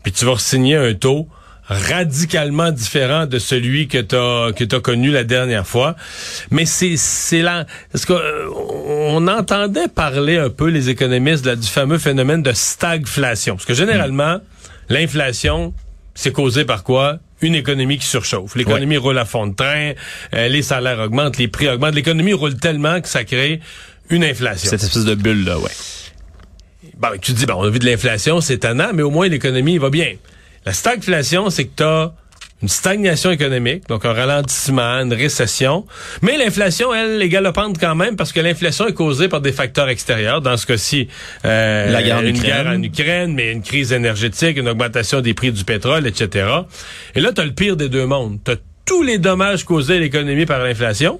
puis 0.03 0.11
tu 0.11 0.25
vas 0.25 0.37
signer 0.37 0.75
un 0.75 0.93
taux 0.93 1.27
radicalement 1.67 2.71
différent 2.71 3.25
de 3.25 3.39
celui 3.39 3.87
que 3.87 3.99
tu 3.99 4.15
as 4.15 4.51
que 4.53 4.63
tu 4.63 4.79
connu 4.81 5.11
la 5.11 5.23
dernière 5.23 5.65
fois 5.65 5.95
mais 6.51 6.65
c'est 6.65 6.97
c'est 6.97 7.41
là 7.41 7.65
parce 7.91 8.05
que 8.05 8.13
euh, 8.13 8.49
on 9.09 9.27
entendait 9.27 9.87
parler 9.87 10.37
un 10.37 10.49
peu 10.49 10.67
les 10.67 10.89
économistes 10.89 11.45
là, 11.45 11.55
du 11.55 11.67
fameux 11.67 11.97
phénomène 11.99 12.43
de 12.43 12.51
stagflation 12.51 13.55
parce 13.55 13.65
que 13.65 13.73
généralement 13.73 14.39
l'inflation 14.89 15.73
c'est 16.15 16.31
causé 16.31 16.65
par 16.65 16.83
quoi? 16.83 17.19
Une 17.41 17.55
économie 17.55 17.97
qui 17.97 18.05
surchauffe. 18.05 18.55
L'économie 18.55 18.97
roule 18.97 19.17
à 19.17 19.25
fond 19.25 19.47
de 19.47 19.55
train, 19.55 19.93
euh, 20.33 20.47
les 20.47 20.61
salaires 20.61 20.99
augmentent, 20.99 21.37
les 21.37 21.47
prix 21.47 21.67
augmentent. 21.67 21.95
L'économie 21.95 22.33
roule 22.33 22.55
tellement 22.55 23.01
que 23.01 23.07
ça 23.07 23.23
crée 23.23 23.59
une 24.09 24.23
inflation. 24.23 24.69
Cette 24.69 24.83
espèce 24.83 25.05
de 25.05 25.15
bulle 25.15 25.43
là, 25.43 25.59
ouais. 25.59 25.71
Bon, 26.97 27.09
tu 27.19 27.33
te 27.33 27.39
dis, 27.39 27.45
bon, 27.45 27.55
on 27.57 27.63
a 27.63 27.69
vu 27.69 27.79
de 27.79 27.85
l'inflation, 27.85 28.39
c'est 28.39 28.59
tannant, 28.59 28.91
mais 28.93 29.01
au 29.01 29.09
moins 29.09 29.27
l'économie 29.27 29.77
va 29.77 29.89
bien. 29.89 30.13
La 30.65 30.73
stagflation, 30.73 31.49
c'est 31.49 31.65
que 31.65 31.75
tu 31.77 31.83
as 31.83 32.13
une 32.61 32.69
stagnation 32.69 33.29
économique, 33.29 33.87
donc 33.89 34.05
un 34.05 34.13
ralentissement, 34.13 35.01
une 35.01 35.13
récession. 35.13 35.85
Mais 36.21 36.37
l'inflation, 36.37 36.93
elle, 36.93 37.21
est 37.21 37.27
galopante 37.27 37.77
quand 37.77 37.93
même 37.93 38.15
parce 38.15 38.31
que 38.31 38.39
l'inflation 38.39 38.87
est 38.87 38.93
causée 38.93 39.27
par 39.27 39.41
des 39.41 39.51
facteurs 39.51 39.89
extérieurs. 39.89 40.39
Dans 40.39 40.55
ce 40.55 40.65
cas-ci, 40.65 41.09
euh, 41.43 41.91
La 41.91 42.01
guerre 42.01 42.19
en 42.19 42.21
une 42.21 42.37
Ukraine. 42.37 42.45
guerre 42.45 42.67
en 42.67 42.81
Ukraine, 42.81 43.33
mais 43.33 43.51
une 43.51 43.61
crise 43.61 43.91
énergétique, 43.91 44.55
une 44.55 44.69
augmentation 44.69 45.19
des 45.19 45.33
prix 45.33 45.51
du 45.51 45.65
pétrole, 45.65 46.07
etc. 46.07 46.47
Et 47.15 47.19
là, 47.19 47.33
tu 47.33 47.41
as 47.41 47.45
le 47.45 47.51
pire 47.53 47.75
des 47.75 47.89
deux 47.89 48.05
mondes. 48.05 48.39
Tu 48.45 48.51
as 48.51 48.55
tous 48.85 49.03
les 49.03 49.17
dommages 49.17 49.65
causés 49.65 49.97
à 49.97 49.99
l'économie 49.99 50.45
par 50.45 50.63
l'inflation. 50.63 51.19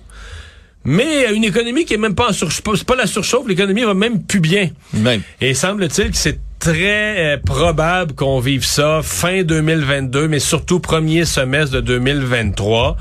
Mais 0.86 1.34
une 1.34 1.44
économie 1.44 1.84
qui 1.84 1.94
est 1.94 1.98
même 1.98 2.16
pas 2.16 2.30
en 2.30 2.34
surchauffe, 2.34 2.78
c'est 2.78 2.88
pas 2.88 2.96
la 2.96 3.08
surchauffe, 3.08 3.48
l'économie 3.48 3.84
va 3.84 3.94
même 3.94 4.24
plus 4.24 4.42
bien. 4.42 4.70
Même. 4.94 5.22
Et 5.40 5.54
semble-t-il 5.54 6.12
que 6.12 6.18
c'est 6.18 6.40
très 6.64 7.34
euh, 7.34 7.38
probable 7.38 8.14
qu'on 8.14 8.40
vive 8.40 8.64
ça 8.64 9.02
fin 9.04 9.44
2022, 9.44 10.30
mais 10.30 10.40
surtout 10.40 10.80
premier 10.80 11.26
semestre 11.26 11.76
de 11.76 11.82
2023. 11.82 12.96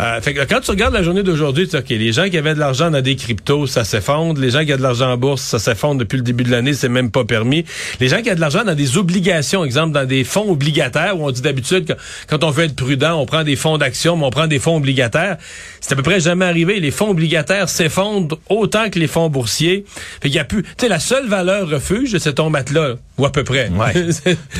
Euh, 0.00 0.20
fait 0.20 0.34
que 0.34 0.44
quand 0.44 0.60
tu 0.60 0.70
regardes 0.70 0.94
la 0.94 1.02
journée 1.02 1.24
d'aujourd'hui, 1.24 1.66
tu 1.66 1.70
dis, 1.70 1.76
OK, 1.82 1.88
les 1.88 2.12
gens 2.12 2.28
qui 2.30 2.38
avaient 2.38 2.54
de 2.54 2.60
l'argent 2.60 2.92
dans 2.92 3.00
des 3.00 3.16
cryptos, 3.16 3.66
ça 3.66 3.82
s'effondre. 3.82 4.40
Les 4.40 4.50
gens 4.50 4.64
qui 4.64 4.72
ont 4.72 4.76
de 4.76 4.82
l'argent 4.82 5.10
en 5.10 5.16
bourse, 5.16 5.42
ça 5.42 5.58
s'effondre 5.58 5.98
depuis 5.98 6.16
le 6.16 6.22
début 6.22 6.44
de 6.44 6.52
l'année, 6.52 6.74
c'est 6.74 6.88
même 6.88 7.10
pas 7.10 7.24
permis. 7.24 7.64
Les 7.98 8.06
gens 8.06 8.22
qui 8.22 8.30
ont 8.30 8.36
de 8.36 8.40
l'argent 8.40 8.62
dans 8.62 8.76
des 8.76 8.96
obligations, 8.96 9.64
exemple 9.64 9.92
dans 9.92 10.06
des 10.06 10.22
fonds 10.22 10.48
obligataires, 10.48 11.18
où 11.18 11.26
on 11.26 11.32
dit 11.32 11.42
d'habitude 11.42 11.86
que 11.86 11.94
quand 12.28 12.44
on 12.44 12.50
veut 12.50 12.66
être 12.66 12.76
prudent, 12.76 13.20
on 13.20 13.26
prend 13.26 13.42
des 13.42 13.56
fonds 13.56 13.78
d'action, 13.78 14.16
mais 14.16 14.26
on 14.26 14.30
prend 14.30 14.46
des 14.46 14.60
fonds 14.60 14.76
obligataires. 14.76 15.38
C'est 15.80 15.94
à 15.94 15.96
peu 15.96 16.04
près 16.04 16.20
jamais 16.20 16.44
arrivé. 16.44 16.78
Les 16.78 16.92
fonds 16.92 17.10
obligataires 17.10 17.68
s'effondrent 17.68 18.38
autant 18.48 18.90
que 18.90 19.00
les 19.00 19.08
fonds 19.08 19.28
boursiers. 19.28 19.84
Fait 20.22 20.28
qu'il 20.28 20.36
y 20.36 20.38
a 20.38 20.44
plus, 20.44 20.62
tu 20.62 20.68
sais, 20.78 20.88
la 20.88 21.00
seule 21.00 21.26
valeur 21.26 21.68
refuge, 21.68 22.16
c'est 22.18 22.34
ton 22.34 22.48
matelas, 22.48 22.91
là, 22.92 22.98
ou 23.18 23.26
à 23.26 23.32
peu 23.32 23.44
près. 23.44 23.68
Ouais. 23.68 24.08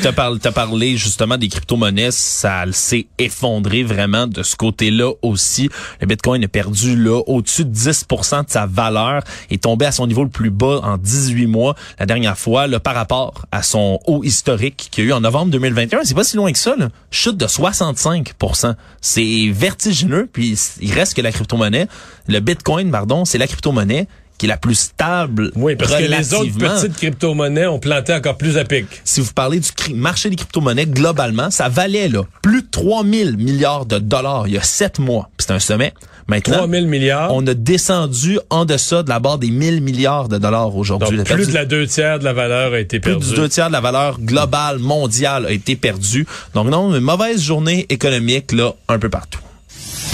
Tu 0.01 0.07
as, 0.07 0.13
parlé, 0.13 0.39
t'as 0.39 0.51
parlé 0.51 0.97
justement 0.97 1.37
des 1.37 1.47
crypto-monnaies, 1.47 2.11
ça 2.11 2.65
s'est 2.71 3.07
effondré 3.17 3.83
vraiment 3.83 4.27
de 4.27 4.43
ce 4.43 4.55
côté-là 4.55 5.11
aussi. 5.21 5.69
Le 6.01 6.07
Bitcoin 6.07 6.43
a 6.43 6.47
perdu 6.47 6.95
là 6.95 7.21
au-dessus 7.27 7.65
de 7.65 7.73
10% 7.73 8.45
de 8.45 8.49
sa 8.49 8.65
valeur 8.65 9.23
et 9.49 9.57
tombé 9.57 9.85
à 9.85 9.91
son 9.91 10.07
niveau 10.07 10.23
le 10.23 10.29
plus 10.29 10.49
bas 10.49 10.79
en 10.83 10.97
18 10.97 11.47
mois 11.47 11.75
la 11.99 12.05
dernière 12.05 12.37
fois 12.37 12.67
là, 12.67 12.79
par 12.79 12.95
rapport 12.95 13.45
à 13.51 13.63
son 13.63 13.99
haut 14.07 14.23
historique 14.23 14.89
qu'il 14.91 15.03
y 15.03 15.07
a 15.07 15.09
eu 15.11 15.13
en 15.13 15.21
novembre 15.21 15.51
2021. 15.51 16.01
C'est 16.03 16.13
pas 16.13 16.23
si 16.23 16.35
loin 16.35 16.51
que 16.51 16.57
ça, 16.57 16.75
là. 16.75 16.89
chute 17.11 17.37
de 17.37 17.45
65% 17.45 18.75
C'est 19.01 19.49
vertigineux, 19.51 20.29
puis 20.31 20.57
il 20.81 20.93
reste 20.93 21.15
que 21.15 21.21
la 21.21 21.31
crypto-monnaie. 21.31 21.87
Le 22.27 22.39
Bitcoin, 22.39 22.91
pardon, 22.91 23.25
c'est 23.25 23.37
la 23.37 23.47
crypto-monnaie 23.47 24.07
qui 24.43 24.47
est 24.47 24.49
la 24.49 24.57
plus 24.57 24.75
stable. 24.75 25.51
Oui, 25.55 25.77
parce 25.77 25.95
que 25.95 26.03
les 26.03 26.33
autres 26.33 26.51
petites 26.57 26.97
crypto-monnaies 26.97 27.67
ont 27.67 27.79
planté 27.79 28.13
encore 28.13 28.35
plus 28.35 28.57
à 28.57 28.65
pic. 28.65 28.85
Si 29.05 29.21
vous 29.21 29.31
parlez 29.31 29.61
du 29.61 29.69
marché 29.93 30.29
des 30.29 30.35
crypto-monnaies 30.35 30.85
globalement, 30.85 31.49
ça 31.49 31.69
valait 31.69 32.09
là 32.09 32.23
plus 32.41 32.63
de 32.63 32.67
3 32.69 33.05
000 33.05 33.37
milliards 33.37 33.85
de 33.85 33.99
dollars 33.99 34.49
il 34.49 34.55
y 34.55 34.57
a 34.57 34.61
sept 34.61 34.99
mois. 34.99 35.29
Puis 35.37 35.43
C'était 35.45 35.53
un 35.53 35.59
sommet. 35.59 35.93
Maintenant, 36.27 36.57
3 36.57 36.67
000 36.67 36.87
milliards. 36.87 37.33
on 37.33 37.47
a 37.47 37.53
descendu 37.53 38.37
en 38.49 38.65
deçà 38.65 39.01
de 39.03 39.07
la 39.07 39.21
barre 39.21 39.37
des 39.37 39.49
1000 39.49 39.81
milliards 39.81 40.27
de 40.27 40.37
dollars 40.37 40.75
aujourd'hui. 40.75 41.19
Plus 41.19 41.23
perdu 41.23 41.45
de 41.45 41.53
la 41.53 41.63
deux 41.63 41.87
tiers 41.87 42.19
de 42.19 42.25
la 42.25 42.33
valeur 42.33 42.73
a 42.73 42.79
été 42.79 42.99
plus 42.99 43.11
perdue. 43.11 43.29
du 43.29 43.35
deux 43.35 43.47
tiers 43.47 43.67
de 43.69 43.73
la 43.73 43.81
valeur 43.81 44.19
globale 44.19 44.79
mondiale 44.79 45.45
a 45.45 45.51
été 45.51 45.77
perdue. 45.77 46.27
Donc 46.53 46.67
non, 46.67 46.93
une 46.93 46.99
mauvaise 46.99 47.41
journée 47.41 47.85
économique 47.87 48.51
là 48.51 48.73
un 48.89 48.99
peu 48.99 49.07
partout. 49.07 49.39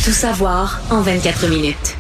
Tout 0.05 0.12
savoir 0.12 0.81
en 0.91 1.01
24 1.01 1.48
minutes. 1.48 1.95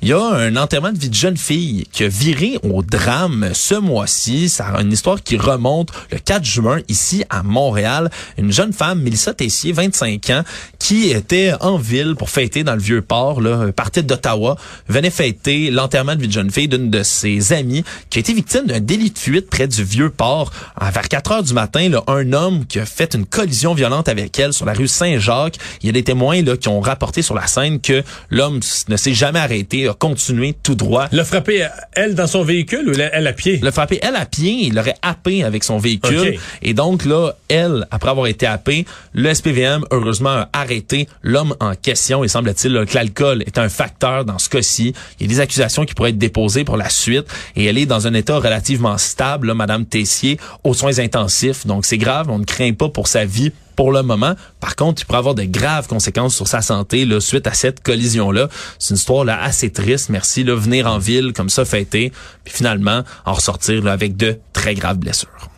Il 0.00 0.06
y 0.06 0.12
a 0.12 0.22
un 0.22 0.54
enterrement 0.54 0.92
de 0.92 0.98
vie 0.98 1.08
de 1.08 1.14
jeune 1.14 1.36
fille 1.36 1.84
qui 1.90 2.04
a 2.04 2.08
viré 2.08 2.56
au 2.62 2.84
drame 2.84 3.50
ce 3.52 3.74
mois-ci. 3.74 4.54
A 4.60 4.80
une 4.80 4.92
histoire 4.92 5.20
qui 5.20 5.36
remonte 5.36 5.90
le 6.12 6.18
4 6.18 6.44
juin 6.44 6.78
ici 6.86 7.24
à 7.30 7.42
Montréal. 7.42 8.08
Une 8.36 8.52
jeune 8.52 8.72
femme, 8.72 9.02
Mélissa 9.02 9.34
Tessier, 9.34 9.72
25 9.72 10.30
ans, 10.30 10.42
qui 10.78 11.10
était 11.10 11.52
en 11.60 11.78
ville 11.78 12.14
pour 12.16 12.30
fêter 12.30 12.62
dans 12.62 12.76
le 12.76 12.80
vieux 12.80 13.02
port, 13.02 13.40
là, 13.40 13.72
partie 13.72 14.04
d'Ottawa, 14.04 14.56
venait 14.88 15.10
fêter 15.10 15.72
l'enterrement 15.72 16.14
de 16.14 16.20
vie 16.20 16.28
de 16.28 16.32
jeune 16.32 16.52
fille 16.52 16.68
d'une 16.68 16.90
de 16.90 17.02
ses 17.02 17.52
amies 17.52 17.82
qui 18.08 18.18
a 18.18 18.20
été 18.20 18.32
victime 18.32 18.66
d'un 18.66 18.78
délit 18.78 19.10
de 19.10 19.18
fuite 19.18 19.50
près 19.50 19.66
du 19.66 19.82
vieux 19.82 20.10
port. 20.10 20.52
Vers 20.80 21.08
4 21.08 21.32
heures 21.32 21.42
du 21.42 21.54
matin, 21.54 21.88
là, 21.88 22.04
un 22.06 22.32
homme 22.32 22.66
qui 22.66 22.78
a 22.78 22.86
fait 22.86 23.14
une 23.14 23.26
collision 23.26 23.74
violente 23.74 24.08
avec 24.08 24.38
elle 24.38 24.52
sur 24.52 24.64
la 24.64 24.74
rue 24.74 24.86
Saint-Jacques. 24.86 25.58
Il 25.82 25.86
y 25.86 25.88
a 25.88 25.92
des 25.92 26.04
témoins 26.04 26.40
là, 26.42 26.56
qui 26.56 26.68
ont 26.68 26.80
rapporté 26.80 27.20
sur 27.22 27.34
la 27.34 27.48
scène 27.48 27.80
que 27.80 28.04
l'homme 28.30 28.60
ne 28.88 28.96
s'est 28.96 29.14
jamais 29.14 29.40
arrêté, 29.40 29.87
a 29.88 29.94
continué 29.94 30.54
tout 30.62 30.74
droit. 30.74 31.06
L'a 31.12 31.24
frappé, 31.24 31.66
elle, 31.92 32.14
dans 32.14 32.26
son 32.26 32.42
véhicule 32.42 32.88
ou 32.88 32.92
elle, 32.92 33.26
à 33.26 33.32
pied? 33.32 33.58
Le 33.62 33.70
frappé, 33.70 33.98
elle 34.02 34.16
à 34.16 34.26
pied, 34.26 34.66
il 34.66 34.74
l'aurait 34.74 34.96
happé 35.02 35.44
avec 35.44 35.64
son 35.64 35.78
véhicule. 35.78 36.38
Et 36.62 36.74
donc 36.74 37.04
là, 37.04 37.32
elle, 37.48 37.86
après 37.90 38.10
avoir 38.10 38.26
été 38.26 38.46
happée, 38.46 38.84
le 39.12 39.32
SPVM, 39.32 39.84
heureusement, 39.90 40.30
a 40.30 40.48
arrêté 40.52 41.08
l'homme 41.22 41.54
en 41.60 41.74
question. 41.74 42.24
Il 42.24 42.30
semble-t-il 42.30 42.84
que 42.86 42.94
l'alcool 42.94 43.42
est 43.42 43.58
un 43.58 43.68
facteur 43.68 44.24
dans 44.24 44.38
ce 44.38 44.48
cas-ci. 44.48 44.94
Il 45.18 45.26
y 45.26 45.30
a 45.30 45.34
des 45.34 45.40
accusations 45.40 45.84
qui 45.84 45.94
pourraient 45.94 46.10
être 46.10 46.18
déposées 46.18 46.64
pour 46.64 46.76
la 46.76 46.88
suite. 46.88 47.26
Et 47.56 47.64
elle 47.64 47.78
est 47.78 47.86
dans 47.86 48.06
un 48.06 48.14
état 48.14 48.38
relativement 48.38 48.98
stable, 48.98 49.48
là, 49.48 49.54
Madame 49.54 49.86
Tessier, 49.86 50.38
aux 50.64 50.74
soins 50.74 50.98
intensifs. 50.98 51.66
Donc 51.66 51.86
c'est 51.86 51.98
grave, 51.98 52.30
on 52.30 52.38
ne 52.38 52.44
craint 52.44 52.72
pas 52.72 52.88
pour 52.88 53.08
sa 53.08 53.24
vie 53.24 53.52
pour 53.78 53.92
le 53.92 54.02
moment. 54.02 54.34
Par 54.58 54.74
contre, 54.74 55.02
il 55.02 55.04
pourrait 55.04 55.18
avoir 55.18 55.36
de 55.36 55.44
graves 55.44 55.86
conséquences 55.86 56.34
sur 56.34 56.48
sa 56.48 56.62
santé 56.62 57.04
là, 57.04 57.20
suite 57.20 57.46
à 57.46 57.52
cette 57.52 57.80
collision-là. 57.80 58.48
C'est 58.80 58.90
une 58.90 58.96
histoire 58.96 59.24
là, 59.24 59.40
assez 59.40 59.70
triste. 59.70 60.08
Merci. 60.08 60.42
Là, 60.42 60.56
venir 60.56 60.88
en 60.88 60.98
ville 60.98 61.32
comme 61.32 61.48
ça, 61.48 61.64
fêter, 61.64 62.10
puis 62.42 62.52
finalement 62.52 63.04
en 63.24 63.34
ressortir 63.34 63.84
là, 63.84 63.92
avec 63.92 64.16
de 64.16 64.36
très 64.52 64.74
graves 64.74 64.96
blessures. 64.96 65.48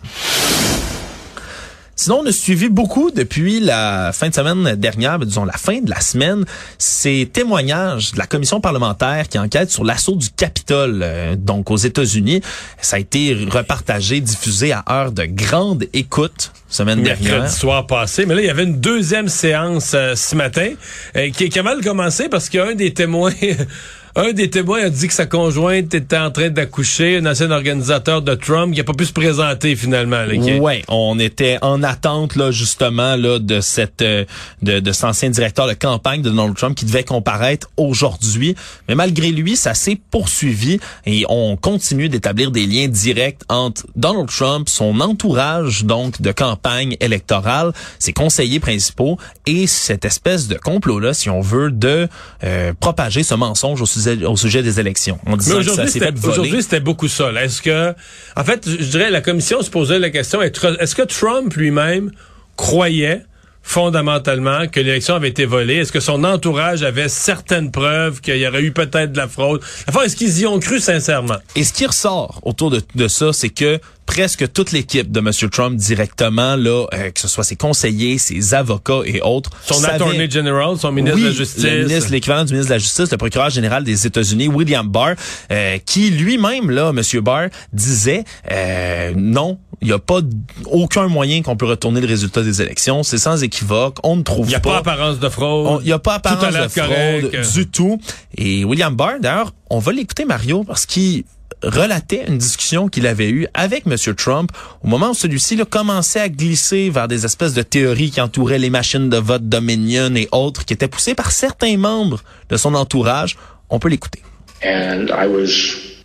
Sinon, 2.01 2.21
on 2.23 2.27
a 2.27 2.33
suivi 2.33 2.71
beaucoup 2.71 3.11
depuis 3.11 3.61
la 3.61 4.13
fin 4.15 4.31
de 4.31 4.35
semaine 4.35 4.75
dernière, 4.77 5.19
ben, 5.19 5.27
disons 5.27 5.45
la 5.45 5.59
fin 5.59 5.83
de 5.83 5.91
la 5.91 6.01
semaine, 6.01 6.47
ces 6.79 7.29
témoignages 7.31 8.13
de 8.13 8.19
la 8.19 8.27
commission 8.27 8.59
parlementaire 8.59 9.29
qui 9.29 9.39
enquête 9.39 9.71
sur 9.71 9.85
l'assaut 9.85 10.17
du 10.17 10.31
Capitole, 10.31 11.01
euh, 11.03 11.37
donc 11.37 11.71
aux 11.71 11.77
États-Unis. 11.77 12.41
Ça 12.81 12.97
a 12.97 13.01
été 13.01 13.47
repartagé, 13.51 14.23
diffusé 14.23 14.73
à 14.73 14.83
heure 14.91 15.13
de 15.13 15.27
grande 15.27 15.89
écoute 15.93 16.53
semaine 16.71 17.03
dernière. 17.03 17.33
mercredi 17.33 17.55
soir 17.55 17.87
passé. 17.87 18.25
Mais 18.25 18.35
là, 18.35 18.41
il 18.41 18.47
y 18.47 18.51
avait 18.51 18.65
une 18.65 18.81
deuxième 18.81 19.29
séance 19.29 19.93
euh, 19.93 20.15
ce 20.15 20.35
matin 20.35 20.71
euh, 21.17 21.29
qui, 21.29 21.51
qui 21.51 21.59
a 21.59 21.63
mal 21.63 21.83
commencé 21.83 22.31
parce 22.31 22.49
qu'un 22.49 22.75
des 22.75 22.95
témoins... 22.95 23.35
Un 24.17 24.33
des 24.33 24.51
témoins 24.51 24.83
a 24.85 24.91
dit 24.91 25.07
que 25.07 25.15
sa 25.15 25.27
conjointe 25.27 25.95
était 25.95 26.17
en 26.19 26.31
train 26.33 26.51
d'accoucher, 26.51 27.19
un 27.19 27.27
ancien 27.27 27.51
organisateur 27.51 28.23
de 28.23 28.35
Trump, 28.35 28.73
qui 28.73 28.79
n'a 28.81 28.85
pas 28.85 28.93
pu 28.93 29.07
se 29.07 29.13
présenter 29.13 29.77
finalement. 29.77 30.25
Là, 30.25 30.37
qui- 30.37 30.59
Ouais, 30.59 30.83
on 30.89 31.19
était 31.19 31.59
en 31.63 31.83
attente 31.85 32.35
là 32.35 32.51
justement 32.51 33.15
là 33.17 33.39
de 33.39 33.61
cette 33.61 34.03
euh, 34.03 34.25
de, 34.63 34.81
de 34.81 34.93
cet 34.93 35.05
ancien 35.05 35.31
directeur 35.31 35.69
de 35.69 35.75
campagne 35.75 36.23
de 36.23 36.31
Donald 36.31 36.57
Trump 36.57 36.77
qui 36.77 36.85
devait 36.85 37.05
comparaître 37.05 37.69
aujourd'hui, 37.77 38.57
mais 38.89 38.95
malgré 38.97 39.31
lui, 39.31 39.57
ça 39.57 39.75
s'est 39.75 39.99
poursuivi 40.11 40.81
et 41.07 41.25
on 41.29 41.57
continue 41.57 42.09
d'établir 42.09 42.51
des 42.51 42.67
liens 42.67 42.89
directs 42.89 43.41
entre 43.49 43.87
Donald 43.95 44.29
Trump, 44.29 44.69
son 44.69 45.01
entourage 45.01 45.85
donc 45.85 46.21
de 46.21 46.33
campagne 46.33 46.97
électorale, 47.01 47.73
ses 48.01 48.13
conseillers 48.13 48.61
principaux 48.61 49.19
et 49.47 49.67
cette 49.69 50.05
espèce 50.05 50.49
de 50.49 50.57
complot 50.57 50.99
là, 50.99 51.15
si 51.15 51.31
on 51.31 51.41
veut, 51.41 51.71
de 51.71 52.09
euh, 52.45 52.73
propager 52.81 53.23
ce 53.23 53.35
mensonge 53.35 53.81
au 53.81 53.87
sujet 54.01 54.25
au 54.25 54.37
sujet 54.37 54.63
des 54.63 54.81
élections. 54.81 55.19
Que 55.19 55.43
ça 55.43 55.57
aujourd'hui, 55.57 55.87
s'est 55.87 56.01
c'était, 56.01 56.27
aujourd'hui, 56.27 56.81
beaucoup 56.81 57.09
ça. 57.09 57.31
Est-ce 57.33 57.63
que, 57.63 57.95
en 58.37 58.45
fait, 58.45 58.69
je 58.69 58.87
dirais, 58.87 59.11
la 59.11 59.21
commission 59.21 59.63
se 59.63 59.71
posait 59.71 59.99
la 59.99 60.11
question, 60.11 60.43
est-ce 60.43 60.95
que 60.95 61.03
Trump 61.03 61.55
lui-même 61.55 62.11
croyait 62.57 63.23
fondamentalement 63.63 64.67
que 64.69 64.81
l'élection 64.81 65.15
avait 65.15 65.29
été 65.29 65.45
volée? 65.45 65.77
Est-ce 65.77 65.93
que 65.93 66.01
son 66.01 66.25
entourage 66.25 66.83
avait 66.83 67.09
certaines 67.09 67.71
preuves 67.71 68.21
qu'il 68.21 68.37
y 68.37 68.47
aurait 68.47 68.63
eu 68.63 68.73
peut-être 68.73 69.13
de 69.13 69.17
la 69.17 69.29
fraude? 69.29 69.61
Enfin, 69.89 70.03
est-ce 70.03 70.17
qu'ils 70.17 70.41
y 70.41 70.47
ont 70.47 70.59
cru 70.59 70.81
sincèrement? 70.81 71.37
Et 71.57 71.65
ce 71.65 71.73
qui 71.73 71.87
ressort 71.87 72.41
autour 72.43 72.71
de, 72.71 72.81
de 72.95 73.09
ça, 73.09 73.33
c'est 73.33 73.49
que 73.51 73.81
presque 74.07 74.53
toute 74.53 74.73
l'équipe 74.73 75.13
de 75.13 75.21
M. 75.21 75.31
Trump 75.51 75.77
directement, 75.77 76.57
là, 76.57 76.87
euh, 76.95 77.11
que 77.13 77.21
ce 77.21 77.29
soit 77.29 77.45
ses 77.45 77.55
conseillers, 77.55 78.19
ses 78.19 78.55
avocats 78.55 79.03
et 79.05 79.21
autres, 79.21 79.51
Son 79.65 79.85
attorney 79.85 80.29
general, 80.29 80.77
son 80.79 80.91
ministre 80.91 81.17
oui, 81.17 81.23
de 81.25 81.29
la 81.29 81.35
Justice. 81.35 81.63
le 81.63 81.85
ministre, 81.85 82.11
l'équivalent 82.11 82.45
du 82.45 82.53
ministre 82.55 82.71
de 82.71 82.75
la 82.75 82.79
Justice, 82.79 83.09
le 83.13 83.19
procureur 83.19 83.51
général 83.51 83.85
des 83.85 84.09
États-Unis, 84.09 84.49
William 84.49 84.89
Barr, 84.89 85.15
euh, 85.53 85.79
qui 85.87 86.11
lui-même, 86.11 86.71
là, 86.71 86.91
M. 86.91 87.21
Barr, 87.21 87.51
disait 87.73 88.25
euh, 88.51 89.13
non, 89.17 89.61
il 89.83 89.89
n'y 89.89 89.93
a 89.95 89.99
pas 89.99 90.21
aucun 90.67 91.09
moyen 91.09 91.43
qu'on 91.43 91.57
peut 91.57 91.67
retourner 91.67 92.01
le 92.01 92.07
résultat 92.07 92.43
des 92.43 92.61
élections. 92.61 93.03
C'est 93.03 93.19
sans 93.19 93.43
équivoque. 93.43 93.97
On 94.05 94.17
ne 94.17 94.23
trouve 94.23 94.47
Il 94.47 94.51
n'y 94.51 94.55
a 94.55 94.61
pas 94.61 94.83
pas. 94.83 94.93
apparence 94.93 95.19
de 95.19 95.29
fraude. 95.29 95.81
Il 95.83 95.87
n'y 95.87 95.93
a 95.93 95.99
pas 95.99 96.15
apparence 96.17 96.53
de 96.55 96.69
fraude 96.69 97.31
correct. 97.31 97.53
du 97.55 97.67
tout. 97.69 97.99
Et 98.37 98.65
William 98.65 98.95
Barr, 98.95 99.21
d'ailleurs, 99.21 99.53
on 99.71 99.79
va 99.79 99.93
l'écouter, 99.93 100.25
Mario, 100.27 100.65
parce 100.65 100.85
qu'il 100.85 101.25
relatait 101.63 102.25
une 102.27 102.39
discussion 102.39 102.89
qu'il 102.89 103.07
avait 103.07 103.29
eue 103.31 103.47
avec 103.55 103.85
M. 103.87 103.97
Trump 104.17 104.51
au 104.83 104.89
moment 104.89 105.11
où 105.11 105.15
celui-ci 105.15 105.59
commençait 105.69 106.21
à 106.21 106.29
glisser 106.29 106.89
vers 106.91 107.07
des 107.09 107.25
espèces 107.25 107.53
de 107.55 107.63
théories 107.63 108.11
qui 108.11 108.21
entouraient 108.21 108.59
les 108.59 108.71
machines 108.71 109.09
de 109.11 109.17
vote 109.19 109.49
Dominion 109.49 110.15
et 110.15 110.29
autres, 110.33 110.65
qui 110.65 110.73
étaient 110.75 110.89
poussées 110.89 111.15
par 111.15 111.31
certains 111.33 111.77
membres 111.77 112.21
de 112.49 112.57
son 112.57 112.75
entourage. 112.75 113.37
On 113.69 113.79
peut 113.79 113.89
l'écouter. 113.89 114.23
And 114.65 115.07
I 115.11 115.27
was 115.27 115.49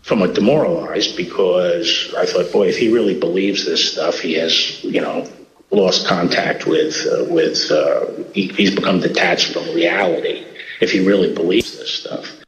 somewhat 0.05 0.35
demoralized 0.35 1.17
because 1.17 2.13
I 2.15 2.25
thought, 2.25 2.51
boy, 2.51 2.67
if 2.67 2.77
he 2.77 2.89
really 2.89 3.17
believes 3.19 3.65
this 3.65 3.91
stuff, 3.91 4.19
he 4.19 4.35
has, 4.35 4.83
you 4.83 5.01
know, 5.01 5.27
lost 5.71 6.07
contact 6.07 6.67
with, 6.67 6.95
uh, 7.07 7.25
with, 7.27 7.71
uh, 7.71 8.05
he, 8.33 8.47
he's 8.49 8.73
become 8.73 8.99
detached 8.99 9.51
from 9.51 9.63
reality. 9.73 10.45
If 10.79 10.91
he 10.91 10.99
really 10.99 11.33
believes 11.33 11.77
this 11.77 11.89
stuff. 11.89 12.41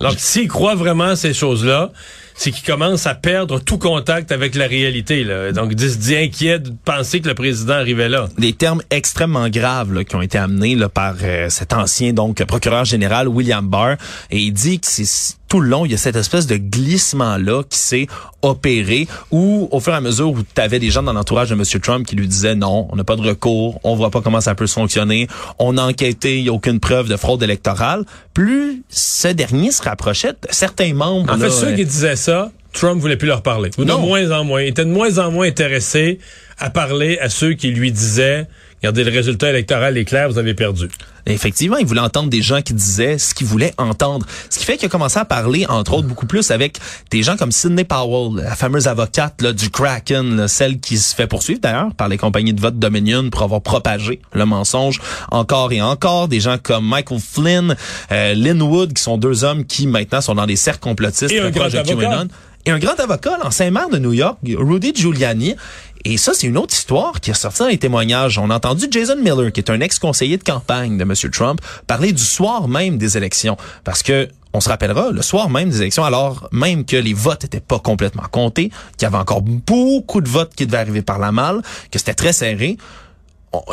Donc, 0.00 0.14
s'il 0.18 0.48
croit 0.48 0.74
vraiment 0.74 1.10
à 1.10 1.16
ces 1.16 1.32
choses-là, 1.32 1.92
c'est 2.34 2.50
qu'il 2.50 2.64
commence 2.64 3.06
à 3.06 3.14
perdre 3.14 3.60
tout 3.60 3.78
contact 3.78 4.32
avec 4.32 4.56
la 4.56 4.66
réalité. 4.66 5.22
Là. 5.22 5.52
Donc, 5.52 5.72
il 5.72 5.80
se 5.80 5.96
dit 5.96 6.16
inquiet 6.16 6.58
de 6.58 6.72
penser 6.84 7.20
que 7.20 7.28
le 7.28 7.34
président 7.34 7.74
arrivait 7.74 8.08
là. 8.08 8.28
des 8.36 8.52
termes 8.52 8.82
extrêmement 8.90 9.48
graves 9.48 9.92
là, 9.92 10.02
qui 10.02 10.16
ont 10.16 10.22
été 10.22 10.38
amenés 10.38 10.74
là, 10.74 10.88
par 10.88 11.14
euh, 11.22 11.48
cet 11.50 11.72
ancien 11.72 12.12
donc 12.12 12.42
procureur 12.44 12.84
général 12.84 13.28
William 13.28 13.64
Barr 13.68 13.96
et 14.30 14.38
il 14.38 14.52
dit 14.52 14.80
que 14.80 14.86
c'est 14.88 15.36
tout 15.52 15.60
le 15.60 15.68
long 15.68 15.84
il 15.84 15.92
y 15.92 15.94
a 15.94 15.98
cette 15.98 16.16
espèce 16.16 16.46
de 16.46 16.56
glissement 16.56 17.36
là 17.36 17.62
qui 17.68 17.76
s'est 17.76 18.06
opéré 18.40 19.06
où 19.30 19.68
au 19.70 19.80
fur 19.80 19.92
et 19.92 19.96
à 19.96 20.00
mesure 20.00 20.30
où 20.30 20.38
tu 20.42 20.60
avais 20.62 20.78
des 20.78 20.88
gens 20.90 21.02
dans 21.02 21.12
l'entourage 21.12 21.50
de 21.50 21.54
M. 21.54 21.62
Trump 21.82 22.06
qui 22.06 22.16
lui 22.16 22.26
disaient 22.26 22.54
non 22.54 22.88
on 22.90 22.96
n'a 22.96 23.04
pas 23.04 23.16
de 23.16 23.20
recours 23.20 23.78
on 23.84 23.94
voit 23.94 24.08
pas 24.08 24.22
comment 24.22 24.40
ça 24.40 24.54
peut 24.54 24.66
fonctionner 24.66 25.28
on 25.58 25.76
a 25.76 25.82
enquêté 25.82 26.38
il 26.38 26.46
y 26.46 26.48
a 26.48 26.54
aucune 26.54 26.80
preuve 26.80 27.06
de 27.06 27.18
fraude 27.18 27.42
électorale 27.42 28.06
plus 28.32 28.82
ce 28.88 29.28
dernier 29.28 29.72
se 29.72 29.82
rapprochait 29.82 30.32
de 30.32 30.38
certains 30.48 30.94
membres 30.94 31.30
En 31.30 31.36
là, 31.36 31.44
fait, 31.44 31.50
ceux 31.50 31.66
euh, 31.66 31.76
qui 31.76 31.84
disaient 31.84 32.16
ça, 32.16 32.50
Trump 32.72 32.98
voulait 32.98 33.18
plus 33.18 33.28
leur 33.28 33.42
parler. 33.42 33.68
Ou 33.76 33.84
de 33.84 33.90
Non. 33.90 33.98
moins 33.98 34.30
en 34.30 34.44
moins. 34.44 34.62
Il 34.62 34.68
était 34.68 34.86
de 34.86 34.90
moins 34.90 35.18
en 35.18 35.30
moins 35.30 35.46
intéressé 35.46 36.18
à 36.58 36.70
parler 36.70 37.18
à 37.18 37.28
ceux 37.28 37.52
qui 37.52 37.72
lui 37.72 37.92
disaient 37.92 38.46
Regardez, 38.82 39.04
le 39.04 39.12
résultat 39.12 39.50
électoral 39.50 39.96
est 39.96 40.04
clair, 40.04 40.28
vous 40.28 40.38
avez 40.38 40.54
perdu. 40.54 40.88
Effectivement, 41.26 41.76
il 41.76 41.86
voulait 41.86 42.00
entendre 42.00 42.30
des 42.30 42.42
gens 42.42 42.62
qui 42.62 42.74
disaient 42.74 43.16
ce 43.16 43.32
qu'ils 43.32 43.46
voulaient 43.46 43.72
entendre. 43.78 44.26
Ce 44.50 44.58
qui 44.58 44.64
fait 44.64 44.76
qu'il 44.76 44.86
a 44.86 44.88
commencé 44.88 45.20
à 45.20 45.24
parler, 45.24 45.66
entre 45.68 45.92
autres, 45.92 46.08
beaucoup 46.08 46.26
plus 46.26 46.50
avec 46.50 46.78
des 47.12 47.22
gens 47.22 47.36
comme 47.36 47.52
Sidney 47.52 47.84
Powell, 47.84 48.42
la 48.42 48.56
fameuse 48.56 48.88
avocate 48.88 49.40
là, 49.40 49.52
du 49.52 49.70
Kraken, 49.70 50.36
là, 50.36 50.48
celle 50.48 50.80
qui 50.80 50.98
se 50.98 51.14
fait 51.14 51.28
poursuivre 51.28 51.60
d'ailleurs 51.60 51.94
par 51.94 52.08
les 52.08 52.18
compagnies 52.18 52.54
de 52.54 52.60
vote 52.60 52.76
Dominion 52.76 53.30
pour 53.30 53.42
avoir 53.42 53.60
propagé 53.60 54.20
le 54.32 54.46
mensonge 54.46 55.00
encore 55.30 55.70
et 55.70 55.80
encore. 55.80 56.26
Des 56.26 56.40
gens 56.40 56.56
comme 56.60 56.84
Michael 56.84 57.20
Flynn, 57.20 57.76
euh, 58.10 58.34
Lynn 58.34 58.60
Wood, 58.60 58.94
qui 58.94 59.02
sont 59.02 59.16
deux 59.16 59.44
hommes 59.44 59.64
qui 59.64 59.86
maintenant 59.86 60.20
sont 60.20 60.34
dans 60.34 60.46
des 60.46 60.56
cercles 60.56 60.80
complotistes 60.80 61.30
Et 61.30 61.38
un 61.38 61.50
grand 61.50 61.72
avocat. 61.72 62.24
Et 62.64 62.70
un 62.70 62.78
grand 62.78 62.98
avocat, 63.00 63.38
l'ancien 63.42 63.70
maire 63.72 63.88
de 63.88 63.98
New 63.98 64.12
York, 64.12 64.38
Rudy 64.56 64.92
Giuliani. 64.94 65.56
Et 66.04 66.16
ça, 66.16 66.32
c'est 66.34 66.46
une 66.46 66.58
autre 66.58 66.74
histoire 66.74 67.20
qui 67.20 67.30
est 67.30 67.34
sortie 67.34 67.60
dans 67.60 67.68
les 67.68 67.78
témoignages. 67.78 68.38
On 68.38 68.50
a 68.50 68.56
entendu 68.56 68.86
Jason 68.90 69.16
Miller, 69.16 69.52
qui 69.52 69.60
est 69.60 69.70
un 69.70 69.80
ex-conseiller 69.80 70.36
de 70.36 70.42
campagne 70.42 70.98
de 70.98 71.02
M. 71.02 71.14
Trump, 71.30 71.60
parler 71.86 72.12
du 72.12 72.22
soir 72.22 72.66
même 72.66 72.98
des 72.98 73.16
élections. 73.16 73.56
Parce 73.84 74.02
que 74.02 74.28
on 74.54 74.60
se 74.60 74.68
rappellera, 74.68 75.10
le 75.10 75.22
soir 75.22 75.48
même 75.48 75.70
des 75.70 75.80
élections, 75.80 76.04
alors 76.04 76.48
même 76.52 76.84
que 76.84 76.96
les 76.96 77.14
votes 77.14 77.44
étaient 77.44 77.60
pas 77.60 77.78
complètement 77.78 78.24
comptés, 78.30 78.70
qu'il 78.98 79.02
y 79.02 79.04
avait 79.06 79.16
encore 79.16 79.40
beaucoup 79.40 80.20
de 80.20 80.28
votes 80.28 80.54
qui 80.54 80.66
devaient 80.66 80.78
arriver 80.78 81.02
par 81.02 81.18
la 81.18 81.32
malle, 81.32 81.62
que 81.90 81.98
c'était 81.98 82.12
très 82.12 82.34
serré, 82.34 82.76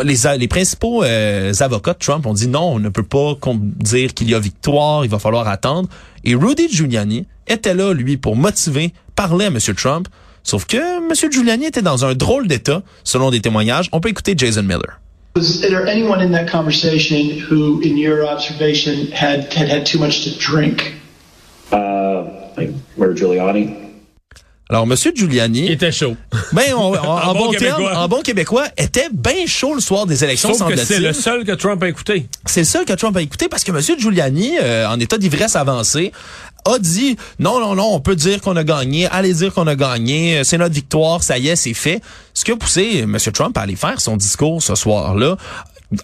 les, 0.04 0.16
les 0.38 0.48
principaux 0.48 1.04
euh, 1.04 1.54
avocats 1.60 1.94
de 1.94 2.00
Trump 2.00 2.26
ont 2.26 2.34
dit 2.34 2.48
non, 2.48 2.74
on 2.74 2.80
ne 2.80 2.90
peut 2.90 3.04
pas 3.04 3.36
dire 3.54 4.14
qu'il 4.14 4.30
y 4.30 4.36
a 4.36 4.40
victoire, 4.40 5.06
il 5.06 5.12
va 5.12 5.20
falloir 5.20 5.48
attendre. 5.48 5.90
Et 6.24 6.36
Rudy 6.36 6.70
Giuliani 6.70 7.26
était 7.48 7.74
là, 7.74 7.94
lui, 7.94 8.18
pour 8.18 8.36
motiver, 8.36 8.94
parler 9.16 9.46
à 9.46 9.48
M. 9.48 9.58
Trump. 9.76 10.08
Sauf 10.50 10.66
que 10.66 10.78
M. 10.78 11.32
Giuliani 11.32 11.68
était 11.68 11.84
dans 11.84 12.06
un 12.06 12.16
drôle 12.16 12.48
d'état, 12.48 12.82
selon 13.04 13.30
des 13.30 13.40
témoignages. 13.40 13.88
On 13.92 14.00
peut 14.00 14.10
écouter 14.10 14.34
Jason 14.36 14.64
Miller. 14.64 15.00
Was 15.36 15.62
there 15.62 15.88
anyone 15.88 16.22
in 16.22 16.32
that 16.32 16.48
conversation 16.48 17.38
who, 17.40 17.80
in 17.84 17.96
your 17.96 18.26
observation, 18.28 19.12
had 19.14 19.54
had, 19.54 19.70
had 19.70 19.86
too 19.86 20.00
much 20.00 20.24
to 20.24 20.32
drink? 20.40 20.96
Uh, 21.72 22.24
like 22.58 22.72
Giuliani? 22.98 23.76
Alors, 24.72 24.86
Monsieur 24.86 25.12
Giuliani... 25.16 25.66
Il 25.66 25.72
était 25.72 25.92
chaud. 25.92 26.16
Ben, 26.54 26.76
on, 26.76 26.96
en, 27.04 27.34
bon, 27.34 27.52
terme, 27.52 27.84
en 27.96 28.08
bon 28.08 28.22
québécois, 28.22 28.66
était 28.78 29.10
bien 29.12 29.48
chaud 29.48 29.74
le 29.74 29.82
soir 29.82 30.06
des 30.06 30.24
élections, 30.24 30.54
Sauf 30.54 30.70
que 30.70 30.78
c'est 30.78 31.00
le 31.00 31.12
seul 31.12 31.44
que 31.44 31.54
Trump 31.54 31.82
a 31.82 31.90
écouté. 31.90 32.28
C'est 32.46 32.62
le 32.62 32.66
seul 32.66 32.86
que 32.86 32.94
Trump 32.94 33.18
a 33.18 33.22
écouté 33.22 33.48
parce 33.50 33.64
que 33.64 33.72
Monsieur 33.72 33.98
Giuliani, 33.98 34.60
euh, 34.62 34.88
en 34.88 35.00
état 35.00 35.18
d'ivresse 35.18 35.56
avancée, 35.56 36.12
a 36.66 36.80
dit 36.80 37.18
non, 37.40 37.60
non, 37.60 37.76
non, 37.76 37.94
on 37.94 38.00
peut 38.00 38.16
dire 38.16 38.42
qu'on 38.42 38.56
a 38.56 38.64
gagné, 38.64 39.08
allez 39.08 39.34
dire 39.34 39.54
qu'on 39.54 39.68
a 39.68 39.76
gagné, 39.76 40.44
c'est 40.44 40.58
notre 40.58 40.76
victoire, 40.76 41.24
ça 41.24 41.38
y 41.38 41.48
est, 41.48 41.56
c'est 41.56 41.74
fait. 41.74 42.02
Ce 42.34 42.46
qui 42.46 42.52
a 42.52 42.56
poussé 42.56 43.00
M. 43.00 43.18
Trump 43.34 43.58
à 43.58 43.62
aller 43.62 43.76
faire 43.76 44.00
son 44.00 44.16
discours 44.16 44.62
ce 44.62 44.76
soir-là 44.76 45.38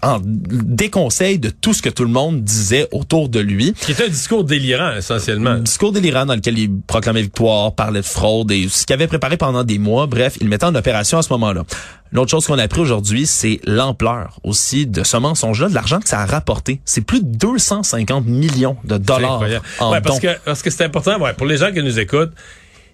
en 0.02 0.18
déconseil 0.22 1.38
de 1.38 1.50
tout 1.50 1.72
ce 1.72 1.82
que 1.82 1.88
tout 1.88 2.04
le 2.04 2.10
monde 2.10 2.42
disait 2.42 2.88
autour 2.92 3.28
de 3.28 3.38
lui. 3.38 3.72
Qui 3.74 3.92
était 3.92 4.06
un 4.06 4.08
discours 4.08 4.44
délirant, 4.44 4.96
essentiellement. 4.96 5.50
Un 5.50 5.60
discours 5.60 5.92
délirant 5.92 6.26
dans 6.26 6.34
lequel 6.34 6.58
il 6.58 6.70
proclamait 6.86 7.22
victoire, 7.22 7.74
parlait 7.74 8.00
de 8.00 8.06
fraude 8.06 8.50
et 8.50 8.68
ce 8.68 8.84
qu'il 8.84 8.94
avait 8.94 9.06
préparé 9.06 9.36
pendant 9.36 9.64
des 9.64 9.78
mois. 9.78 10.06
Bref, 10.06 10.36
il 10.40 10.48
mettait 10.48 10.66
en 10.66 10.74
opération 10.74 11.18
à 11.18 11.22
ce 11.22 11.32
moment-là. 11.34 11.64
L'autre 12.12 12.30
chose 12.30 12.46
qu'on 12.46 12.58
a 12.58 12.62
appris 12.62 12.80
aujourd'hui, 12.80 13.26
c'est 13.26 13.60
l'ampleur 13.64 14.40
aussi 14.42 14.86
de 14.86 15.04
ce 15.04 15.16
mensonge-là, 15.16 15.68
de 15.68 15.74
l'argent 15.74 16.00
que 16.00 16.08
ça 16.08 16.20
a 16.20 16.26
rapporté. 16.26 16.80
C'est 16.84 17.00
plus 17.00 17.20
de 17.22 17.36
250 17.36 18.26
millions 18.26 18.76
de 18.84 18.96
dollars 18.96 19.42
en 19.80 19.92
ouais, 19.92 20.00
parce 20.00 20.20
que 20.20 20.28
parce 20.44 20.62
que 20.62 20.70
c'est 20.70 20.84
important 20.84 21.20
ouais, 21.20 21.32
pour 21.34 21.46
les 21.46 21.58
gens 21.58 21.72
qui 21.72 21.82
nous 21.82 21.98
écoutent. 21.98 22.32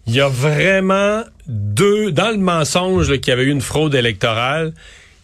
Il 0.07 0.15
y 0.15 0.21
a 0.21 0.29
vraiment 0.29 1.23
deux 1.47 2.11
dans 2.11 2.31
le 2.31 2.39
mensonge 2.39 3.07
qu'il 3.21 3.29
y 3.29 3.31
avait 3.31 3.45
eu 3.45 3.51
une 3.51 3.61
fraude 3.61 3.95
électorale 3.95 4.73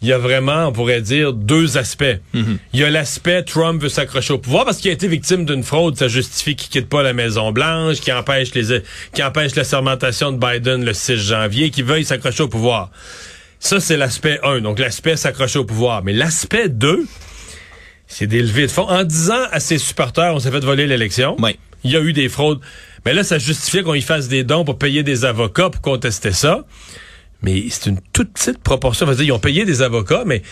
il 0.00 0.08
y 0.08 0.12
a 0.12 0.18
vraiment, 0.18 0.68
on 0.68 0.72
pourrait 0.72 1.02
dire, 1.02 1.32
deux 1.32 1.76
aspects. 1.76 2.04
Mhm. 2.32 2.58
Il 2.72 2.80
y 2.80 2.84
a 2.84 2.90
l'aspect 2.90 3.42
Trump 3.42 3.82
veut 3.82 3.88
s'accrocher 3.88 4.32
au 4.32 4.38
pouvoir 4.38 4.64
parce 4.64 4.78
qu'il 4.78 4.90
a 4.90 4.94
été 4.94 5.08
victime 5.08 5.44
d'une 5.44 5.64
fraude, 5.64 5.96
ça 5.96 6.06
justifie 6.06 6.54
qu'il 6.54 6.68
quitte 6.68 6.88
pas 6.88 7.02
la 7.02 7.12
Maison 7.12 7.50
Blanche, 7.50 8.00
qui 8.00 8.12
empêche 8.12 8.54
les 8.54 8.82
qui 9.12 9.22
empêche 9.22 9.56
la 9.56 9.64
sermentation 9.64 10.30
de 10.30 10.38
Biden 10.38 10.84
le 10.84 10.94
6 10.94 11.16
janvier, 11.16 11.70
qui 11.70 11.82
veuille 11.82 12.04
s'accrocher 12.04 12.44
au 12.44 12.48
pouvoir. 12.48 12.90
Ça 13.58 13.80
c'est 13.80 13.96
l'aspect 13.96 14.38
1, 14.44 14.60
donc 14.60 14.78
l'aspect 14.78 15.16
s'accrocher 15.16 15.58
au 15.58 15.64
pouvoir, 15.64 16.04
mais 16.04 16.12
l'aspect 16.12 16.68
2 16.68 17.04
c'est 18.06 18.28
d'élever 18.28 18.66
de 18.66 18.70
fonds 18.70 18.88
en 18.88 19.02
disant 19.02 19.42
à 19.50 19.58
ses 19.58 19.78
supporters 19.78 20.32
on 20.32 20.38
s'est 20.38 20.52
fait 20.52 20.64
voler 20.64 20.86
l'élection. 20.86 21.36
Oui. 21.40 21.58
Il 21.84 21.90
y 21.90 21.96
a 21.96 22.00
eu 22.00 22.12
des 22.12 22.28
fraudes. 22.28 22.60
Mais 23.04 23.14
là 23.14 23.24
ça 23.24 23.38
justifiait 23.38 23.82
qu'on 23.82 23.94
y 23.94 24.02
fasse 24.02 24.28
des 24.28 24.44
dons 24.44 24.64
pour 24.64 24.78
payer 24.78 25.02
des 25.02 25.24
avocats 25.24 25.70
pour 25.70 25.80
contester 25.80 26.30
ça. 26.30 26.64
Mais 27.42 27.66
c'est 27.70 27.90
une 27.90 28.00
toute 28.12 28.32
petite 28.32 28.58
proportion. 28.58 29.06
dire, 29.06 29.22
ils 29.22 29.32
ont 29.32 29.38
payé 29.38 29.64
des 29.64 29.82
avocats, 29.82 30.24
mais 30.26 30.42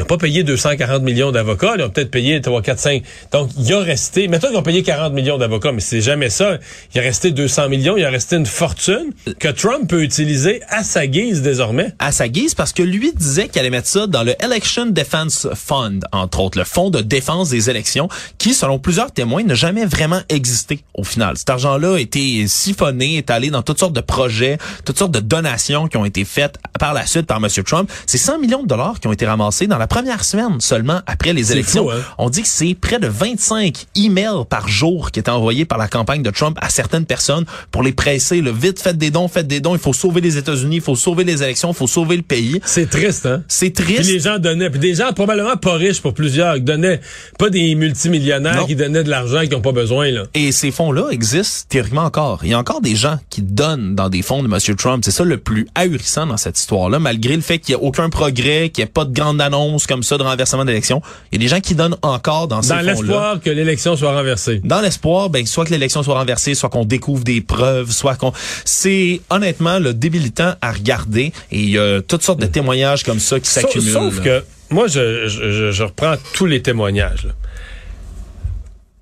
ils 0.00 0.04
n'ont 0.04 0.06
pas 0.06 0.16
payé 0.16 0.44
240 0.44 1.02
millions 1.02 1.30
d'avocats, 1.30 1.74
ils 1.76 1.82
ont 1.82 1.90
peut-être 1.90 2.10
payé 2.10 2.40
3, 2.40 2.62
4, 2.62 2.78
5. 2.78 3.02
Donc, 3.32 3.50
il 3.58 3.70
a 3.74 3.80
resté, 3.80 4.28
mettons 4.28 4.48
qu'ils 4.48 4.56
ont 4.56 4.62
payé 4.62 4.82
40 4.82 5.12
millions 5.12 5.36
d'avocats, 5.36 5.72
mais 5.72 5.82
c'est 5.82 6.00
jamais 6.00 6.30
ça. 6.30 6.56
Il 6.94 7.00
a 7.00 7.02
resté 7.02 7.32
200 7.32 7.68
millions, 7.68 7.98
il 7.98 8.04
a 8.06 8.08
resté 8.08 8.36
une 8.36 8.46
fortune 8.46 9.12
que 9.38 9.48
Trump 9.48 9.90
peut 9.90 10.02
utiliser 10.02 10.62
à 10.70 10.84
sa 10.84 11.06
guise 11.06 11.42
désormais. 11.42 11.92
À 11.98 12.12
sa 12.12 12.28
guise, 12.28 12.54
parce 12.54 12.72
que 12.72 12.82
lui 12.82 13.12
disait 13.12 13.48
qu'il 13.48 13.60
allait 13.60 13.68
mettre 13.68 13.88
ça 13.88 14.06
dans 14.06 14.22
le 14.22 14.34
Election 14.42 14.86
Defense 14.86 15.48
Fund, 15.54 16.02
entre 16.12 16.40
autres, 16.40 16.56
le 16.56 16.64
fonds 16.64 16.88
de 16.88 17.02
défense 17.02 17.50
des 17.50 17.68
élections, 17.68 18.08
qui, 18.38 18.54
selon 18.54 18.78
plusieurs 18.78 19.12
témoins, 19.12 19.42
n'a 19.42 19.52
jamais 19.52 19.84
vraiment 19.84 20.22
existé 20.30 20.80
au 20.94 21.04
final. 21.04 21.36
Cet 21.36 21.50
argent-là 21.50 21.96
a 21.96 22.00
été 22.00 22.48
siphonné, 22.48 23.18
est 23.18 23.28
allé 23.28 23.50
dans 23.50 23.62
toutes 23.62 23.80
sortes 23.80 23.92
de 23.92 24.00
projets, 24.00 24.56
toutes 24.86 24.98
sortes 24.98 25.12
de 25.12 25.20
donations 25.20 25.88
qui 25.88 25.98
ont 25.98 26.06
été 26.06 26.24
faites 26.24 26.56
par 26.78 26.94
la 26.94 27.04
suite 27.04 27.26
par 27.26 27.36
M. 27.36 27.48
Trump. 27.66 27.90
C'est 28.06 28.16
100 28.16 28.38
millions 28.38 28.62
de 28.62 28.68
dollars 28.68 28.98
qui 28.98 29.06
ont 29.06 29.12
été 29.12 29.26
ramassés 29.26 29.66
dans 29.66 29.76
la 29.76 29.89
première 29.90 30.24
semaine 30.24 30.60
seulement 30.60 31.00
après 31.06 31.32
les 31.32 31.50
élections. 31.50 31.90
Hein? 31.90 31.96
On 32.16 32.30
dit 32.30 32.42
que 32.42 32.48
c'est 32.48 32.74
près 32.74 33.00
de 33.00 33.08
25 33.08 33.86
emails 33.96 34.44
par 34.48 34.68
jour 34.68 35.10
qui 35.10 35.18
étaient 35.18 35.30
envoyés 35.30 35.64
par 35.64 35.78
la 35.78 35.88
campagne 35.88 36.22
de 36.22 36.30
Trump 36.30 36.56
à 36.62 36.70
certaines 36.70 37.06
personnes 37.06 37.44
pour 37.72 37.82
les 37.82 37.90
presser. 37.92 38.40
Le 38.40 38.52
vite, 38.52 38.80
faites 38.80 38.96
des 38.96 39.10
dons, 39.10 39.26
faites 39.26 39.48
des 39.48 39.58
dons. 39.58 39.74
Il 39.74 39.80
faut 39.80 39.92
sauver 39.92 40.20
les 40.20 40.38
États-Unis, 40.38 40.76
il 40.76 40.80
faut 40.80 40.94
sauver 40.94 41.24
les 41.24 41.42
élections, 41.42 41.72
il 41.72 41.74
faut 41.74 41.88
sauver 41.88 42.16
le 42.16 42.22
pays. 42.22 42.60
C'est 42.64 42.88
triste, 42.88 43.26
hein? 43.26 43.42
C'est 43.48 43.74
triste. 43.74 44.02
Puis 44.02 44.12
les 44.12 44.20
gens 44.20 44.38
donnaient, 44.38 44.70
puis 44.70 44.78
des 44.78 44.94
gens 44.94 45.12
probablement 45.12 45.56
pas 45.56 45.74
riches 45.74 46.00
pour 46.00 46.14
plusieurs, 46.14 46.54
qui 46.54 46.62
donnaient 46.62 47.00
pas 47.36 47.50
des 47.50 47.74
multimillionnaires 47.74 48.66
qui 48.66 48.76
donnaient 48.76 49.02
de 49.02 49.10
l'argent 49.10 49.40
qui 49.42 49.50
n'ont 49.50 49.60
pas 49.60 49.72
besoin 49.72 50.12
là. 50.12 50.22
Et 50.34 50.52
ces 50.52 50.70
fonds-là 50.70 51.08
existent 51.10 51.66
théoriquement 51.68 52.04
encore. 52.04 52.40
Il 52.44 52.50
y 52.50 52.54
a 52.54 52.58
encore 52.58 52.80
des 52.80 52.94
gens 52.94 53.18
qui 53.28 53.42
donnent 53.42 53.96
dans 53.96 54.08
des 54.08 54.22
fonds 54.22 54.44
de 54.44 54.48
M. 54.48 54.76
Trump. 54.76 55.02
C'est 55.04 55.10
ça 55.10 55.24
le 55.24 55.38
plus 55.38 55.66
ahurissant 55.74 56.26
dans 56.26 56.36
cette 56.36 56.60
histoire-là, 56.60 57.00
malgré 57.00 57.34
le 57.34 57.42
fait 57.42 57.58
qu'il 57.58 57.74
n'y 57.74 57.82
ait 57.82 57.84
aucun 57.84 58.08
progrès, 58.08 58.70
qu'il 58.70 58.84
n'y 58.84 58.88
ait 58.88 58.92
pas 58.92 59.04
de 59.04 59.12
grande 59.12 59.40
annonce 59.40 59.79
comme 59.86 60.02
ça 60.02 60.18
de 60.18 60.22
renversement 60.22 60.64
d'élection. 60.64 61.02
Il 61.30 61.40
y 61.40 61.44
a 61.44 61.46
des 61.46 61.54
gens 61.54 61.60
qui 61.60 61.74
donnent 61.74 61.96
encore 62.02 62.48
dans 62.48 62.62
ces 62.62 62.70
Dans 62.70 62.80
l'espoir 62.80 63.40
que 63.40 63.50
l'élection 63.50 63.96
soit 63.96 64.12
renversée. 64.12 64.60
Dans 64.64 64.80
l'espoir, 64.80 65.30
ben, 65.30 65.46
soit 65.46 65.64
que 65.64 65.70
l'élection 65.70 66.02
soit 66.02 66.18
renversée, 66.18 66.54
soit 66.54 66.68
qu'on 66.68 66.84
découvre 66.84 67.24
des 67.24 67.40
preuves, 67.40 67.90
soit 67.90 68.16
qu'on... 68.16 68.32
C'est 68.64 69.20
honnêtement 69.30 69.78
le 69.78 69.94
débilitant 69.94 70.54
à 70.60 70.72
regarder 70.72 71.32
et 71.50 71.60
il 71.60 71.70
y 71.70 71.78
a 71.78 72.00
toutes 72.02 72.22
sortes 72.22 72.40
de 72.40 72.46
témoignages 72.46 73.04
comme 73.04 73.20
ça 73.20 73.40
qui 73.40 73.48
s'accumulent. 73.48 73.92
Sauf, 73.92 74.20
que 74.20 74.44
moi, 74.70 74.86
je, 74.86 75.26
je, 75.26 75.72
je, 75.72 75.82
reprends 75.82 76.14
tous 76.34 76.46
les 76.46 76.62
témoignages. 76.62 77.28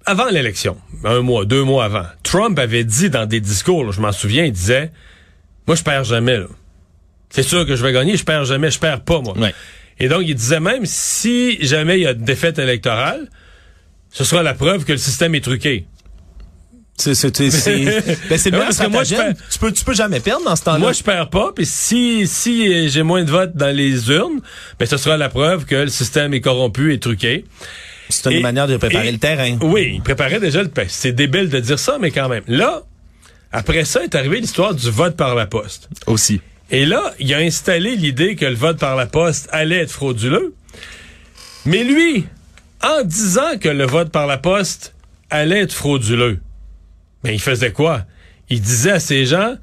Avant 0.06 0.28
l'élection, 0.28 0.78
un 1.04 1.20
mois, 1.20 1.44
deux 1.44 1.62
mois 1.62 1.84
avant, 1.84 2.06
Trump 2.22 2.58
avait 2.58 2.84
dit 2.84 3.10
dans 3.10 3.26
des 3.26 3.40
discours, 3.40 3.92
je 3.92 4.00
m'en 4.00 4.12
souviens, 4.12 4.44
il 4.44 4.52
disait, 4.52 4.90
moi, 5.66 5.76
je 5.76 5.82
perds 5.82 6.04
jamais. 6.04 6.38
C'est 7.28 7.42
sûr 7.42 7.66
que 7.66 7.76
je 7.76 7.84
vais 7.84 7.92
gagner, 7.92 8.16
je 8.16 8.24
perds 8.24 8.46
jamais, 8.46 8.70
je 8.70 8.78
perds 8.78 9.02
pas, 9.02 9.20
moi. 9.20 9.36
Ouais. 9.36 9.54
Et 10.00 10.08
donc, 10.08 10.22
il 10.26 10.34
disait 10.34 10.60
même, 10.60 10.86
si 10.86 11.58
jamais 11.64 11.98
il 11.98 12.02
y 12.02 12.06
a 12.06 12.12
une 12.12 12.24
défaite 12.24 12.58
électorale, 12.58 13.28
ce 14.10 14.24
sera 14.24 14.42
la 14.42 14.54
preuve 14.54 14.84
que 14.84 14.92
le 14.92 14.98
système 14.98 15.34
est 15.34 15.40
truqué. 15.40 15.86
C'est 16.98 17.14
c'est 17.14 17.30
ben 18.28 18.38
c'est 18.38 18.50
parce 18.50 18.78
que 18.78 18.88
moi 18.88 19.04
je 19.04 19.14
tu 19.52 19.58
peux 19.60 19.70
tu 19.70 19.84
peux 19.84 19.94
jamais 19.94 20.18
perdre 20.18 20.44
dans 20.44 20.56
ce 20.56 20.64
temps-là. 20.64 20.78
Moi 20.78 20.92
je 20.92 21.04
perds 21.04 21.30
pas 21.30 21.52
puis 21.54 21.64
si 21.64 22.26
si 22.26 22.88
j'ai 22.88 23.04
moins 23.04 23.22
de 23.22 23.30
votes 23.30 23.54
dans 23.54 23.74
les 23.74 24.10
urnes, 24.10 24.40
ben 24.80 24.86
ce 24.86 24.96
sera 24.96 25.16
la 25.16 25.28
preuve 25.28 25.64
que 25.64 25.76
le 25.76 25.88
système 25.88 26.34
est 26.34 26.40
corrompu 26.40 26.92
et 26.92 26.98
truqué. 26.98 27.44
C'est 28.08 28.32
une 28.32 28.42
manière 28.42 28.66
de 28.66 28.76
préparer 28.76 29.12
le 29.12 29.18
terrain. 29.18 29.58
Oui, 29.60 29.92
il 29.94 30.02
préparait 30.02 30.40
déjà 30.40 30.60
le 30.60 30.70
C'est 30.88 31.12
débile 31.12 31.50
de 31.50 31.60
dire 31.60 31.78
ça 31.78 31.98
mais 32.00 32.10
quand 32.10 32.28
même. 32.28 32.42
Là, 32.48 32.82
après 33.52 33.84
ça 33.84 34.02
est 34.02 34.16
arrivée 34.16 34.40
l'histoire 34.40 34.74
du 34.74 34.90
vote 34.90 35.16
par 35.16 35.36
la 35.36 35.46
poste. 35.46 35.88
Aussi. 36.08 36.40
Et 36.70 36.84
là, 36.84 37.14
il 37.18 37.32
a 37.32 37.38
installé 37.38 37.96
l'idée 37.96 38.36
que 38.36 38.44
le 38.44 38.54
vote 38.54 38.78
par 38.78 38.94
la 38.94 39.06
poste 39.06 39.48
allait 39.52 39.78
être 39.78 39.90
frauduleux. 39.90 40.54
Mais 41.64 41.82
lui, 41.82 42.26
en 42.82 43.02
disant 43.04 43.58
que 43.58 43.68
le 43.68 43.86
vote 43.86 44.10
par 44.10 44.26
la 44.26 44.38
poste 44.38 44.94
allait 45.30 45.62
être 45.62 45.72
frauduleux, 45.72 46.40
mais 47.24 47.34
il 47.34 47.40
faisait 47.40 47.72
quoi? 47.72 48.04
Il 48.50 48.60
disait 48.60 48.92
à 48.92 49.00
ces 49.00 49.26
gens, 49.26 49.56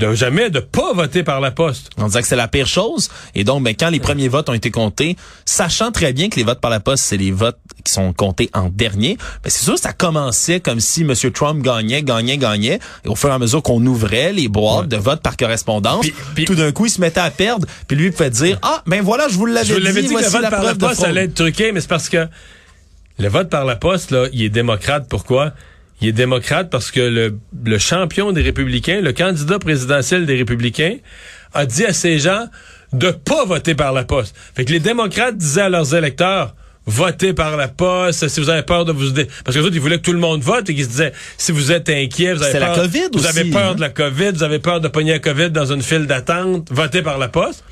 de 0.00 0.14
jamais 0.14 0.50
de 0.50 0.60
pas 0.60 0.92
voter 0.94 1.22
par 1.22 1.40
la 1.40 1.50
poste. 1.50 1.90
On 1.98 2.06
disait 2.06 2.22
que 2.22 2.26
c'est 2.26 2.36
la 2.36 2.48
pire 2.48 2.66
chose. 2.66 3.10
Et 3.34 3.44
donc, 3.44 3.62
ben, 3.62 3.74
quand 3.78 3.90
les 3.90 4.00
premiers 4.00 4.28
votes 4.28 4.48
ont 4.48 4.54
été 4.54 4.70
comptés, 4.70 5.16
sachant 5.44 5.92
très 5.92 6.12
bien 6.12 6.28
que 6.28 6.36
les 6.36 6.42
votes 6.42 6.60
par 6.60 6.70
la 6.70 6.80
poste, 6.80 7.04
c'est 7.04 7.16
les 7.16 7.30
votes 7.30 7.58
qui 7.84 7.92
sont 7.92 8.12
comptés 8.12 8.50
en 8.54 8.68
dernier, 8.68 9.16
ben, 9.44 9.50
c'est 9.50 9.64
sûr 9.64 9.78
ça 9.78 9.92
commençait 9.92 10.60
comme 10.60 10.80
si 10.80 11.02
M. 11.02 11.14
Trump 11.32 11.62
gagnait, 11.62 12.02
gagnait, 12.02 12.38
gagnait. 12.38 12.80
Et 13.04 13.08
au 13.08 13.14
fur 13.14 13.28
et 13.28 13.32
à 13.32 13.38
mesure 13.38 13.62
qu'on 13.62 13.84
ouvrait 13.86 14.32
les 14.32 14.48
boîtes 14.48 14.88
de 14.88 14.96
vote 14.96 15.22
par 15.22 15.36
correspondance, 15.36 16.06
tout 16.46 16.54
d'un 16.54 16.72
coup, 16.72 16.86
il 16.86 16.90
se 16.90 17.00
mettait 17.00 17.20
à 17.20 17.30
perdre. 17.30 17.66
Puis 17.86 17.96
lui, 17.96 18.06
il 18.06 18.12
pouvait 18.12 18.30
dire, 18.30 18.58
ah, 18.62 18.82
ben 18.86 19.02
voilà, 19.02 19.28
je 19.28 19.34
vous 19.34 19.46
l'avais 19.46 19.66
dit. 19.66 19.72
Je 19.72 20.00
dit 20.00 20.14
que 20.14 20.20
le 20.20 20.28
vote 20.28 20.50
par 20.50 20.64
la 20.64 20.74
poste 20.74 21.04
allait 21.04 21.24
être 21.24 21.34
truqué, 21.34 21.72
mais 21.72 21.80
c'est 21.80 21.88
parce 21.88 22.08
que 22.08 22.26
le 23.18 23.28
vote 23.28 23.50
par 23.50 23.66
la 23.66 23.76
poste, 23.76 24.12
là, 24.12 24.26
il 24.32 24.42
est 24.42 24.48
démocrate. 24.48 25.06
Pourquoi? 25.08 25.52
Il 26.00 26.08
est 26.08 26.12
démocrate 26.12 26.70
parce 26.70 26.90
que 26.90 27.00
le, 27.00 27.38
le 27.64 27.78
champion 27.78 28.32
des 28.32 28.42
républicains, 28.42 29.00
le 29.00 29.12
candidat 29.12 29.58
présidentiel 29.58 30.26
des 30.26 30.36
républicains, 30.36 30.96
a 31.52 31.66
dit 31.66 31.84
à 31.84 31.92
ces 31.92 32.18
gens 32.18 32.46
de 32.92 33.10
pas 33.10 33.44
voter 33.44 33.74
par 33.74 33.92
la 33.92 34.04
poste. 34.04 34.34
Fait 34.54 34.64
que 34.64 34.72
les 34.72 34.80
démocrates 34.80 35.36
disaient 35.36 35.62
à 35.62 35.68
leurs 35.68 35.94
électeurs, 35.94 36.54
votez 36.86 37.32
par 37.34 37.56
la 37.56 37.68
poste, 37.68 38.26
si 38.28 38.40
vous 38.40 38.48
avez 38.48 38.62
peur 38.62 38.84
de 38.84 38.92
vous... 38.92 39.12
Parce 39.44 39.56
que 39.56 39.62
eux 39.62 39.70
ils 39.72 39.80
voulaient 39.80 39.98
que 39.98 40.02
tout 40.02 40.12
le 40.12 40.18
monde 40.18 40.42
vote 40.42 40.68
et 40.70 40.74
qu'ils 40.74 40.84
se 40.84 40.90
disaient, 40.90 41.12
si 41.36 41.52
vous 41.52 41.70
êtes 41.70 41.88
inquiet, 41.88 42.34
vous 42.34 42.42
avez 42.42 42.58
peur, 42.58 42.68
la 42.68 42.74
COVID 42.74 43.08
vous 43.12 43.26
avez 43.26 43.50
peur 43.50 43.74
de 43.74 43.80
la 43.80 43.88
COVID, 43.90 44.32
vous 44.32 44.42
avez 44.42 44.58
peur 44.58 44.80
de 44.80 44.88
pogner 44.88 45.12
la 45.12 45.18
COVID 45.18 45.50
dans 45.50 45.72
une 45.72 45.82
file 45.82 46.06
d'attente, 46.06 46.68
votez 46.70 47.02
par 47.02 47.18
la 47.18 47.28
poste. 47.28 47.62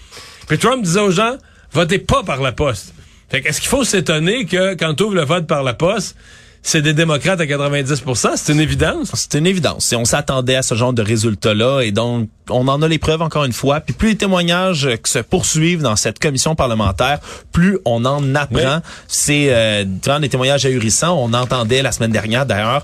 Puis 0.47 0.59
Trump 0.59 0.83
disait 0.85 1.01
aux 1.01 1.11
gens, 1.11 1.37
votez 1.73 1.99
pas 1.99 2.23
par 2.23 2.41
la 2.41 2.53
poste. 2.53 2.95
Fait 3.31 3.45
est-ce 3.45 3.61
qu'il 3.61 3.69
faut 3.69 3.85
s'étonner 3.85 4.47
que 4.47 4.75
quand 4.75 4.95
tu 4.95 5.03
ouvres 5.03 5.15
le 5.15 5.25
vote 5.25 5.47
par 5.47 5.63
la 5.63 5.75
poste, 5.75 6.17
c'est 6.63 6.83
des 6.83 6.95
démocrates 6.95 7.41
à 7.41 7.47
90% 7.47 8.19
c'est 8.37 8.53
une 8.53 8.61
évidence. 8.61 9.11
C'est 9.15 9.39
une 9.39 9.47
évidence. 9.47 9.93
Et 9.93 9.97
on 9.97 10.05
s'attendait 10.05 10.57
à 10.57 10.63
ce 10.63 10.75
genre 10.75 10.93
de 10.93 11.03
résultat-là. 11.03 11.83
Et 11.83 11.93
donc, 11.93 12.29
on 12.51 12.67
en 12.69 12.83
a 12.83 12.89
les 12.89 12.99
preuves 12.99 13.23
encore 13.23 13.45
une 13.45 13.53
fois. 13.53 13.81
Puis 13.81 13.95
plus 13.95 14.09
les 14.11 14.17
témoignages 14.17 14.89
que 15.03 15.09
se 15.09 15.19
poursuivent 15.19 15.83
dans 15.83 15.97
cette 15.97 16.19
commission 16.19 16.55
parlementaire, 16.55 17.21
plus 17.53 17.79
on 17.85 18.05
en 18.05 18.35
apprend. 18.35 18.81
C'est 19.07 19.49
euh, 19.51 19.85
des 19.85 20.29
témoignages 20.29 20.65
ahurissants. 20.67 21.17
On 21.19 21.33
entendait 21.33 21.83
la 21.83 21.93
semaine 21.93 22.13
dernière, 22.13 22.47
d'ailleurs, 22.47 22.83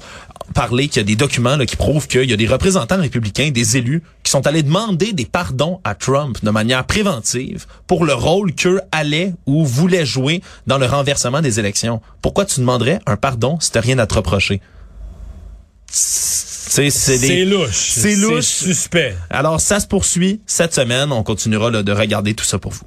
parler 0.52 0.88
qu'il 0.88 1.00
y 1.00 1.04
a 1.04 1.06
des 1.06 1.16
documents 1.16 1.56
là, 1.56 1.66
qui 1.66 1.76
prouvent 1.76 2.06
qu'il 2.06 2.28
y 2.28 2.32
a 2.32 2.36
des 2.36 2.46
représentants 2.46 3.00
républicains, 3.00 3.50
des 3.50 3.76
élus, 3.76 4.02
qui 4.22 4.30
sont 4.30 4.46
allés 4.46 4.62
demander 4.62 5.12
des 5.12 5.24
pardons 5.24 5.80
à 5.84 5.94
Trump 5.94 6.38
de 6.42 6.50
manière 6.50 6.84
préventive 6.84 7.66
pour 7.86 8.04
le 8.04 8.14
rôle 8.14 8.54
qu'eux 8.54 8.80
allaient 8.92 9.32
ou 9.46 9.64
voulaient 9.64 10.06
jouer 10.06 10.42
dans 10.66 10.78
le 10.78 10.86
renversement 10.86 11.40
des 11.40 11.58
élections. 11.58 12.00
Pourquoi 12.22 12.44
tu 12.44 12.60
demanderais 12.60 13.00
un 13.06 13.16
pardon 13.16 13.58
si 13.60 13.70
t'as 13.72 13.80
rien 13.80 13.98
à 13.98 14.06
te 14.06 14.14
reprocher? 14.14 14.60
C'est 15.86 17.44
louche. 17.44 17.90
C'est 17.94 18.16
louche. 18.16 18.44
suspect. 18.44 19.16
Alors, 19.30 19.60
ça 19.60 19.78
se 19.78 19.86
poursuit 19.86 20.40
cette 20.46 20.74
semaine. 20.74 21.12
On 21.12 21.22
continuera 21.22 21.70
là, 21.70 21.82
de 21.82 21.92
regarder 21.92 22.34
tout 22.34 22.44
ça 22.44 22.58
pour 22.58 22.72
vous 22.72 22.84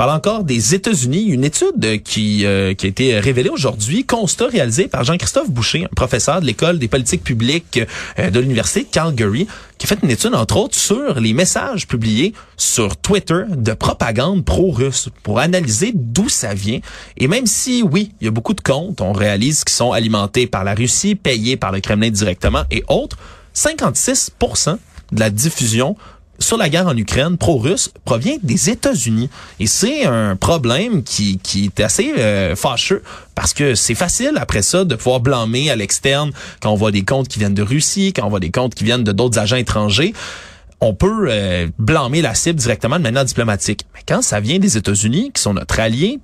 parle 0.00 0.16
encore 0.16 0.44
des 0.44 0.74
États-Unis. 0.74 1.26
Une 1.26 1.44
étude 1.44 2.02
qui, 2.02 2.46
euh, 2.46 2.68
a 2.68 2.86
été 2.86 3.20
révélée 3.20 3.50
aujourd'hui, 3.50 4.06
constat 4.06 4.46
réalisé 4.46 4.88
par 4.88 5.04
Jean-Christophe 5.04 5.50
Boucher, 5.50 5.88
professeur 5.94 6.40
de 6.40 6.46
l'école 6.46 6.78
des 6.78 6.88
politiques 6.88 7.22
publiques 7.22 7.78
euh, 8.18 8.30
de 8.30 8.40
l'Université 8.40 8.84
de 8.84 8.88
Calgary, 8.90 9.46
qui 9.76 9.84
a 9.84 9.88
fait 9.90 9.98
une 10.02 10.10
étude, 10.10 10.34
entre 10.34 10.56
autres, 10.56 10.74
sur 10.74 11.20
les 11.20 11.34
messages 11.34 11.86
publiés 11.86 12.32
sur 12.56 12.96
Twitter 12.96 13.42
de 13.54 13.74
propagande 13.74 14.42
pro-russe 14.42 15.10
pour 15.22 15.38
analyser 15.38 15.92
d'où 15.94 16.30
ça 16.30 16.54
vient. 16.54 16.80
Et 17.18 17.28
même 17.28 17.44
si, 17.44 17.82
oui, 17.82 18.12
il 18.22 18.24
y 18.24 18.28
a 18.28 18.30
beaucoup 18.30 18.54
de 18.54 18.62
comptes, 18.62 19.02
on 19.02 19.12
réalise 19.12 19.64
qu'ils 19.64 19.76
sont 19.76 19.92
alimentés 19.92 20.46
par 20.46 20.64
la 20.64 20.72
Russie, 20.72 21.14
payés 21.14 21.58
par 21.58 21.72
le 21.72 21.80
Kremlin 21.80 22.08
directement 22.08 22.62
et 22.70 22.82
autres, 22.88 23.18
56% 23.54 24.78
de 25.12 25.20
la 25.20 25.28
diffusion 25.28 25.94
sur 26.40 26.56
la 26.56 26.68
guerre 26.68 26.86
en 26.86 26.96
Ukraine 26.96 27.36
pro-russe 27.36 27.90
provient 28.04 28.38
des 28.42 28.70
États-Unis. 28.70 29.30
Et 29.60 29.66
c'est 29.66 30.04
un 30.04 30.36
problème 30.36 31.02
qui, 31.02 31.38
qui 31.38 31.66
est 31.66 31.80
assez 31.80 32.12
euh, 32.18 32.56
fâcheux 32.56 33.02
parce 33.34 33.52
que 33.52 33.74
c'est 33.74 33.94
facile 33.94 34.32
après 34.36 34.62
ça 34.62 34.84
de 34.84 34.94
pouvoir 34.94 35.20
blâmer 35.20 35.70
à 35.70 35.76
l'externe 35.76 36.32
quand 36.60 36.70
on 36.72 36.76
voit 36.76 36.90
des 36.90 37.04
comptes 37.04 37.28
qui 37.28 37.38
viennent 37.38 37.54
de 37.54 37.62
Russie, 37.62 38.12
quand 38.14 38.26
on 38.26 38.30
voit 38.30 38.40
des 38.40 38.50
comptes 38.50 38.74
qui 38.74 38.84
viennent 38.84 39.04
de 39.04 39.12
d'autres 39.12 39.38
agents 39.38 39.56
étrangers 39.56 40.14
on 40.80 40.94
peut 40.94 41.26
euh, 41.28 41.68
blâmer 41.78 42.22
la 42.22 42.34
cible 42.34 42.58
directement 42.58 42.96
de 42.96 43.02
manière 43.02 43.24
diplomatique. 43.24 43.84
Mais 43.94 44.00
quand 44.06 44.22
ça 44.22 44.40
vient 44.40 44.58
des 44.58 44.76
États-Unis, 44.76 45.30
qui 45.34 45.42
sont 45.42 45.54
notre 45.54 45.78
allié, 45.78 46.20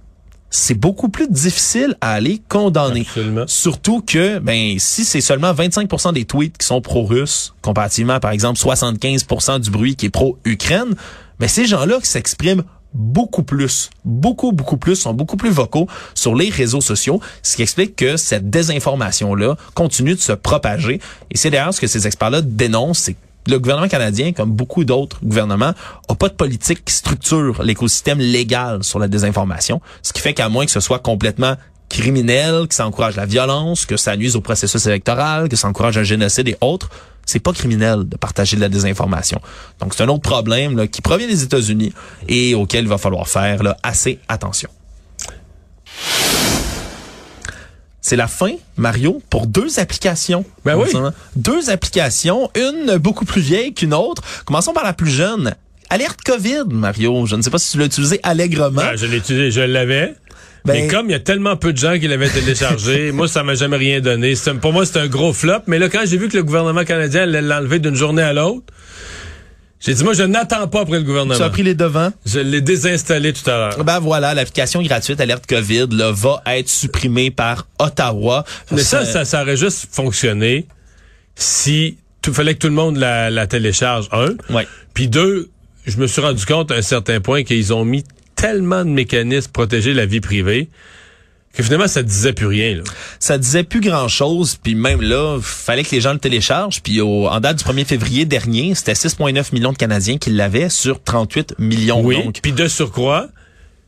c'est 0.57 0.75
beaucoup 0.75 1.09
plus 1.09 1.29
difficile 1.29 1.97
à 2.01 2.13
aller 2.13 2.41
condamner. 2.49 3.03
Absolument. 3.03 3.45
Surtout 3.47 4.01
que, 4.01 4.39
ben, 4.39 4.79
si 4.79 5.05
c'est 5.05 5.21
seulement 5.21 5.53
25% 5.53 6.15
des 6.15 6.25
tweets 6.25 6.57
qui 6.57 6.67
sont 6.67 6.81
pro-russes, 6.81 7.55
comparativement, 7.61 8.21
par 8.21 8.31
exemple, 8.31 8.59
75% 8.59 9.61
du 9.61 9.71
bruit 9.71 9.97
qui 9.97 10.07
est 10.07 10.11
pro-Ukraine, 10.11 10.95
ben, 11.39 11.49
ces 11.49 11.67
gens-là 11.67 12.01
qui 12.01 12.09
s'expriment 12.09 12.63
beaucoup 12.95 13.43
plus, 13.43 13.91
beaucoup, 14.07 14.53
beaucoup 14.53 14.79
plus, 14.79 14.97
sont 14.97 15.13
beaucoup 15.13 15.37
plus 15.37 15.51
vocaux 15.51 15.87
sur 16.15 16.35
les 16.35 16.49
réseaux 16.49 16.81
sociaux, 16.81 17.21
ce 17.43 17.57
qui 17.57 17.63
explique 17.63 17.95
que 17.95 18.17
cette 18.17 18.49
désinformation-là 18.49 19.57
continue 19.75 20.15
de 20.15 20.21
se 20.21 20.33
propager. 20.33 21.01
Et 21.31 21.37
c'est 21.37 21.51
d'ailleurs 21.51 21.75
ce 21.75 21.81
que 21.83 21.87
ces 21.87 22.07
experts-là 22.07 22.41
dénoncent, 22.41 23.01
c'est 23.01 23.17
le 23.47 23.59
gouvernement 23.59 23.89
canadien, 23.89 24.33
comme 24.33 24.51
beaucoup 24.51 24.85
d'autres 24.85 25.19
gouvernements, 25.25 25.73
a 26.09 26.15
pas 26.15 26.29
de 26.29 26.35
politique 26.35 26.85
qui 26.85 26.95
structure 26.95 27.63
l'écosystème 27.63 28.19
légal 28.19 28.83
sur 28.83 28.99
la 28.99 29.09
désinformation, 29.09 29.81
ce 30.03 30.13
qui 30.13 30.21
fait 30.21 30.35
qu'à 30.35 30.49
moins 30.49 30.65
que 30.65 30.73
ce 30.73 30.81
soit 30.81 30.99
complètement 30.99 31.55
criminel, 31.89 32.67
que 32.69 32.75
ça 32.75 32.87
encourage 32.87 33.17
la 33.17 33.27
violence, 33.27 33.87
que 33.87 33.97
ça 33.97 34.17
nuise 34.17 34.37
au 34.37 34.41
processus 34.41 34.87
électoral, 34.87 35.49
que 35.49 35.57
ça 35.57 35.69
encourage 35.69 35.97
un 35.99 36.03
génocide 36.03 36.49
et 36.49 36.57
autres, 36.61 36.91
c'est 37.25 37.41
pas 37.41 37.53
criminel 37.53 38.09
de 38.09 38.17
partager 38.17 38.57
de 38.57 38.61
la 38.61 38.69
désinformation. 38.69 39.41
Donc 39.81 39.95
c'est 39.95 40.03
un 40.03 40.09
autre 40.09 40.23
problème 40.23 40.77
là, 40.77 40.87
qui 40.87 41.03
provient 41.03 41.27
des 41.27 41.43
États-Unis 41.43 41.93
et 42.29 42.55
auquel 42.55 42.85
il 42.85 42.89
va 42.89 42.99
falloir 42.99 43.29
faire 43.29 43.63
là, 43.63 43.77
assez 43.83 44.19
attention. 44.29 44.71
C'est 48.07 48.15
la 48.15 48.29
fin, 48.29 48.53
Mario, 48.77 49.21
pour 49.31 49.49
deux 49.49 49.81
applications. 49.81 50.45
Ben 50.65 50.77
oui. 50.77 50.89
Deux 51.35 51.71
applications, 51.71 52.53
une 52.55 52.99
beaucoup 52.99 53.25
plus 53.25 53.41
vieille 53.41 53.75
qu'une 53.75 53.93
autre. 53.93 54.23
Commençons 54.45 54.73
par 54.73 54.85
la 54.85 54.93
plus 54.93 55.11
jeune. 55.11 55.57
Alerte 55.91 56.21
COVID, 56.25 56.67
Mario. 56.71 57.27
Je 57.27 57.35
ne 57.35 57.43
sais 57.43 57.51
pas 57.51 57.59
si 57.59 57.73
tu 57.73 57.79
l'as 57.79 57.87
utilisé 57.87 58.21
allègrement. 58.23 58.81
Ben, 58.81 58.95
je 58.95 59.07
l'ai 59.07 59.17
utilisé, 59.17 59.51
je 59.51 59.61
l'avais. 59.61 60.15
mais 60.67 60.83
ben, 60.83 60.89
comme 60.89 61.07
il 61.07 61.13
y 61.13 61.17
a 61.17 61.19
tellement 61.19 61.57
peu 61.57 61.73
de 61.73 61.79
gens 61.79 61.99
qui 61.99 62.07
l'avaient 62.07 62.31
téléchargé, 62.31 63.11
moi, 63.13 63.27
ça 63.27 63.43
m'a 63.43 63.57
jamais 63.57 63.77
rien 63.77 64.01
donné. 64.01 64.35
Pour 64.63 64.73
moi, 64.73 64.87
c'est 64.87 65.01
un 65.01 65.09
gros 65.09 65.33
flop. 65.33 65.63
Mais 65.67 65.81
là, 65.81 65.89
quand 65.89 66.05
j'ai 66.07 66.17
vu 66.17 66.29
que 66.29 66.37
le 66.37 66.45
gouvernement 66.45 66.85
canadien 66.85 67.23
allait 67.23 67.43
l'enlever 67.43 67.81
d'une 67.81 67.97
journée 67.97 68.23
à 68.23 68.33
l'autre, 68.33 68.73
j'ai 69.79 69.95
dit, 69.95 70.03
moi, 70.05 70.15
je 70.15 70.23
n'attends 70.23 70.67
pas 70.69 70.81
après 70.81 70.99
le 70.99 71.05
gouvernement. 71.05 71.37
Tu 71.37 71.43
as 71.43 71.51
pris 71.51 71.63
les 71.63 71.75
devants? 71.75 72.11
Je 72.25 72.41
l'ai 72.41 72.61
désinstallé 72.61 73.33
tout 73.33 73.49
à 73.49 73.57
l'heure. 73.57 73.85
Ben 73.85 74.01
voilà, 74.01 74.33
l'application 74.35 74.83
gratuite 74.83 75.21
Alerte 75.21 75.47
COVID 75.47 75.89
là, 75.91 76.13
va 76.13 76.43
être 76.47 76.69
supprimée 76.69 77.31
par 77.31 77.67
Ottawa. 77.79 78.45
Mais 78.71 78.83
ça, 78.83 79.05
ça, 79.05 79.25
ça 79.25 79.43
aurait 79.43 79.57
juste 79.57 79.89
fonctionné 79.93 80.67
si 81.35 81.99
il 82.27 82.33
fallait 82.33 82.55
que 82.55 82.59
tout 82.59 82.69
le 82.69 82.75
monde 82.75 82.97
la, 82.97 83.31
la 83.31 83.47
télécharge, 83.47 84.09
un. 84.13 84.35
Ouais. 84.53 84.67
Puis 84.95 85.09
deux, 85.09 85.51
je 85.87 85.97
me 85.99 86.07
suis 86.07 86.21
rendu 86.21 86.45
compte 86.45 86.73
à 86.73 86.75
un 86.75 86.83
certain 86.83 87.21
point 87.21 87.45
qu'ils 87.45 87.73
ont 87.73 87.85
mis 87.85 88.05
tellement 88.35 88.85
de 88.85 88.91
mécanismes 88.91 89.51
pour 89.53 89.65
protéger 89.65 89.95
la 89.95 90.07
vie 90.07 90.21
privée 90.21 90.69
que 91.57 91.63
finalement 91.63 91.89
ça 91.89 92.03
disait 92.03 92.33
plus 92.33 92.47
rien. 92.47 92.77
Là. 92.77 92.83
Ça 93.19 93.39
disait 93.39 93.65
plus 93.65 93.81
grand 93.81 94.09
chose, 94.09 94.59
puis 94.63 94.75
même 94.75 95.01
là, 95.01 95.39
fallait 95.41 95.85
que 95.85 95.91
les 95.91 96.01
gens 96.01 96.13
le 96.13 96.19
téléchargent. 96.19 96.83
Puis 96.83 97.01
au, 97.01 97.27
en 97.27 97.41
date 97.41 97.59
du 97.59 97.65
1er 97.65 97.85
février 97.87 98.25
dernier, 98.27 98.75
c'était 98.75 98.93
6,9 98.93 99.55
millions 99.55 99.73
de 99.73 99.79
Canadiens 99.79 100.19
qui 100.19 100.31
l'avaient 100.31 100.69
sur 100.69 101.03
38 101.03 101.55
millions. 101.59 102.03
Oui. 102.03 102.19
Puis 102.43 102.53
de 102.53 102.69
surcroît, 102.69 103.29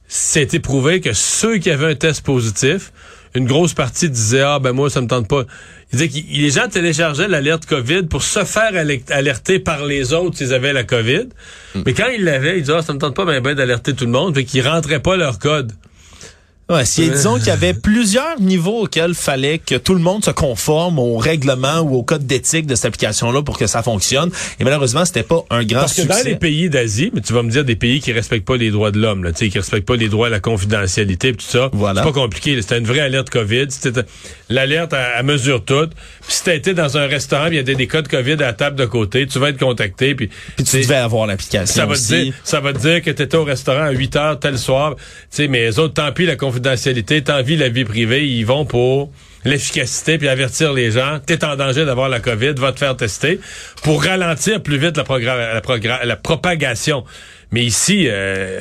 c'est 0.06 0.58
prouvé 0.60 1.00
que 1.00 1.12
ceux 1.12 1.58
qui 1.58 1.70
avaient 1.70 1.90
un 1.90 1.94
test 1.94 2.22
positif, 2.22 2.92
une 3.34 3.46
grosse 3.46 3.74
partie 3.74 4.08
disait 4.08 4.40
ah 4.40 4.58
ben 4.58 4.72
moi 4.72 4.88
ça 4.88 5.02
me 5.02 5.06
tente 5.06 5.28
pas. 5.28 5.44
Il 5.92 5.98
disait 5.98 6.08
que 6.08 6.26
les 6.30 6.50
gens 6.50 6.68
téléchargeaient 6.68 7.28
l'alerte 7.28 7.66
Covid 7.66 8.04
pour 8.04 8.22
se 8.22 8.44
faire 8.44 8.72
alerter 9.10 9.58
par 9.58 9.84
les 9.84 10.14
autres 10.14 10.38
s'ils 10.38 10.54
avaient 10.54 10.72
la 10.72 10.84
Covid. 10.84 11.28
Mm. 11.74 11.82
Mais 11.84 11.92
quand 11.92 12.08
ils 12.08 12.24
l'avaient, 12.24 12.56
ils 12.56 12.62
disaient 12.62 12.76
ah 12.78 12.82
ça 12.82 12.94
me 12.94 12.98
tente 12.98 13.14
pas 13.14 13.26
ben, 13.26 13.42
ben 13.42 13.54
d'alerter 13.54 13.92
tout 13.92 14.06
le 14.06 14.10
monde, 14.10 14.34
fait 14.34 14.44
qu'ils 14.44 14.66
rentraient 14.66 15.02
pas 15.02 15.16
leur 15.16 15.38
code. 15.38 15.72
Ouais, 16.70 16.84
si, 16.84 17.08
disons 17.08 17.38
qu'il 17.38 17.46
y 17.46 17.50
avait 17.50 17.72
plusieurs 17.72 18.38
niveaux 18.40 18.82
auxquels 18.82 19.14
fallait 19.14 19.56
que 19.56 19.76
tout 19.76 19.94
le 19.94 20.00
monde 20.00 20.22
se 20.22 20.30
conforme 20.30 20.98
au 20.98 21.16
règlement 21.16 21.80
ou 21.80 21.96
au 21.96 22.02
code 22.02 22.26
d'éthique 22.26 22.66
de 22.66 22.74
cette 22.74 22.84
application-là 22.84 23.42
pour 23.42 23.56
que 23.56 23.66
ça 23.66 23.82
fonctionne. 23.82 24.30
Et 24.60 24.64
malheureusement, 24.64 25.06
c'était 25.06 25.22
pas 25.22 25.46
un 25.48 25.64
grand 25.64 25.80
Parce 25.80 25.94
que 25.94 26.02
dans 26.02 26.22
les 26.22 26.36
pays 26.36 26.68
d'Asie, 26.68 27.10
mais 27.14 27.22
tu 27.22 27.32
vas 27.32 27.42
me 27.42 27.50
dire 27.50 27.64
des 27.64 27.74
pays 27.74 28.00
qui 28.00 28.12
respectent 28.12 28.46
pas 28.46 28.58
les 28.58 28.70
droits 28.70 28.90
de 28.90 29.00
l'homme, 29.00 29.24
là, 29.24 29.32
qui 29.32 29.48
respectent 29.48 29.86
pas 29.86 29.96
les 29.96 30.10
droits 30.10 30.26
à 30.26 30.30
la 30.30 30.40
confidentialité, 30.40 31.32
tout 31.32 31.46
ça. 31.48 31.70
Voilà. 31.72 32.02
C'est 32.02 32.12
pas 32.12 32.20
compliqué. 32.20 32.60
C'était 32.60 32.76
une 32.76 32.86
vraie 32.86 33.00
alerte 33.00 33.30
COVID. 33.30 33.68
C'était 33.70 34.02
l'alerte 34.50 34.92
à, 34.92 35.22
mesure 35.22 35.64
toute. 35.64 35.92
Puis 36.26 36.36
si 36.44 36.50
été 36.50 36.74
dans 36.74 36.98
un 36.98 37.06
restaurant, 37.06 37.46
il 37.46 37.54
y 37.54 37.58
a 37.58 37.62
des, 37.62 37.86
codes 37.86 38.08
COVID 38.08 38.32
à 38.32 38.36
la 38.36 38.52
table 38.52 38.76
de 38.76 38.84
côté, 38.84 39.26
tu 39.26 39.38
vas 39.38 39.48
être 39.48 39.58
contacté. 39.58 40.14
Puis, 40.14 40.28
puis 40.56 40.64
tu 40.66 40.82
devais 40.82 40.96
avoir 40.96 41.26
l'application. 41.26 41.74
Ça 41.74 41.86
va 41.86 41.94
te 41.94 42.06
dire, 42.06 42.34
ça 42.44 42.60
va 42.60 42.74
te 42.74 42.78
dire 42.78 43.00
que 43.00 43.10
tu 43.10 43.22
étais 43.22 43.38
au 43.38 43.44
restaurant 43.44 43.84
à 43.84 43.90
8 43.90 44.16
heures 44.16 44.38
tel 44.38 44.58
soir. 44.58 44.96
Tu 44.96 45.04
sais, 45.30 45.48
mais 45.48 45.60
les 45.60 45.78
autres, 45.78 45.94
tant 45.94 46.12
pis 46.12 46.26
la 46.26 46.36
confidentialité 46.36 46.57
confidentialité, 46.58 47.22
tant 47.22 47.42
la 47.56 47.68
vie 47.68 47.84
privée, 47.84 48.26
ils 48.26 48.44
vont 48.44 48.64
pour 48.64 49.10
l'efficacité 49.44 50.18
puis 50.18 50.28
avertir 50.28 50.72
les 50.72 50.90
gens, 50.90 51.20
t'es 51.24 51.44
en 51.44 51.54
danger 51.54 51.84
d'avoir 51.84 52.08
la 52.08 52.18
COVID, 52.18 52.54
va 52.54 52.72
te 52.72 52.80
faire 52.80 52.96
tester 52.96 53.38
pour 53.84 54.02
ralentir 54.02 54.62
plus 54.62 54.78
vite 54.78 54.98
la, 55.22 56.04
la 56.04 56.16
propagation. 56.16 57.04
Mais 57.52 57.64
ici, 57.64 58.06
euh, 58.08 58.58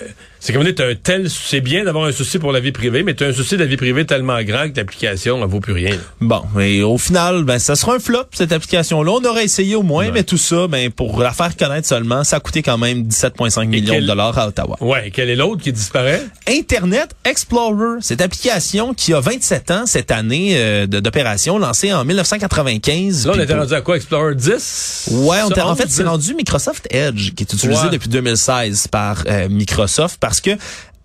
c'est 0.47 0.53
comme 0.53 0.65
un 0.65 0.95
tel, 1.03 1.29
c'est 1.29 1.59
bien 1.59 1.83
d'avoir 1.83 2.05
un 2.05 2.13
souci 2.13 2.39
pour 2.39 2.53
la 2.53 2.61
vie 2.61 2.71
privée, 2.71 3.03
mais 3.03 3.13
tu 3.13 3.25
as 3.25 3.27
un 3.27 3.33
souci 3.33 3.55
de 3.55 3.59
la 3.59 3.65
vie 3.65 3.75
privée 3.75 4.05
tellement 4.05 4.41
grand 4.43 4.69
que 4.71 4.77
l'application, 4.77 5.43
elle 5.43 5.49
vaut 5.49 5.59
plus 5.59 5.73
rien. 5.73 5.97
Bon, 6.21 6.41
et 6.57 6.83
au 6.83 6.97
final, 6.97 7.43
ben, 7.43 7.59
ça 7.59 7.75
sera 7.75 7.95
un 7.95 7.99
flop, 7.99 8.23
cette 8.31 8.53
application-là. 8.53 9.11
On 9.11 9.25
aurait 9.25 9.43
essayé 9.43 9.75
au 9.75 9.83
moins, 9.83 10.09
mais 10.09 10.23
tout 10.23 10.37
ça, 10.37 10.69
ben, 10.69 10.89
pour 10.89 11.21
la 11.21 11.33
faire 11.33 11.57
connaître 11.57 11.85
seulement, 11.85 12.23
ça 12.23 12.37
a 12.37 12.39
coûté 12.39 12.61
quand 12.61 12.77
même 12.77 13.03
17,5 13.09 13.65
millions 13.67 13.99
de 13.99 14.05
dollars 14.07 14.39
à 14.39 14.47
Ottawa. 14.47 14.77
Ouais, 14.79 15.11
quel 15.13 15.29
est 15.29 15.35
l'autre 15.35 15.61
qui 15.61 15.73
disparaît? 15.73 16.23
Internet 16.47 17.09
Explorer, 17.25 17.97
cette 17.99 18.21
application 18.21 18.93
qui 18.93 19.13
a 19.13 19.19
27 19.19 19.71
ans 19.71 19.85
cette 19.85 20.11
année 20.11 20.53
euh, 20.55 20.87
d'opération, 20.87 21.57
lancée 21.57 21.91
en 21.91 22.05
1995. 22.05 23.27
Là, 23.27 23.33
on 23.35 23.41
était 23.41 23.53
rendu 23.53 23.73
à 23.73 23.81
quoi? 23.81 23.97
Explorer 23.97 24.35
10? 24.35 25.09
Ouais, 25.11 25.39
on 25.43 25.59
en 25.59 25.75
fait, 25.75 25.89
c'est 25.89 26.03
rendu 26.03 26.35
Microsoft 26.35 26.87
Edge, 26.89 27.33
qui 27.33 27.43
est 27.43 27.51
utilisé 27.51 27.89
depuis 27.91 28.07
2016 28.07 28.87
par 28.87 29.25
euh, 29.27 29.49
Microsoft 29.49 30.17
parce 30.21 30.36
que 30.41 30.57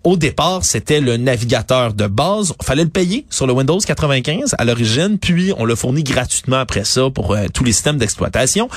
au 0.03 0.17
départ, 0.17 0.65
c'était 0.65 0.99
le 0.99 1.15
navigateur 1.15 1.93
de 1.93 2.07
base. 2.07 2.53
Il 2.59 2.65
fallait 2.65 2.83
le 2.83 2.89
payer 2.89 3.25
sur 3.29 3.47
le 3.47 3.53
Windows 3.53 3.79
95 3.79 4.53
à 4.57 4.65
l'origine, 4.65 5.17
puis 5.17 5.53
on 5.57 5.63
l'a 5.63 5.77
fourni 5.77 6.03
gratuitement 6.03 6.57
après 6.57 6.83
ça 6.83 7.09
pour 7.09 7.31
euh, 7.33 7.45
tous 7.53 7.63
les 7.63 7.71
systèmes 7.71 7.97
d'exploitation. 7.97 8.67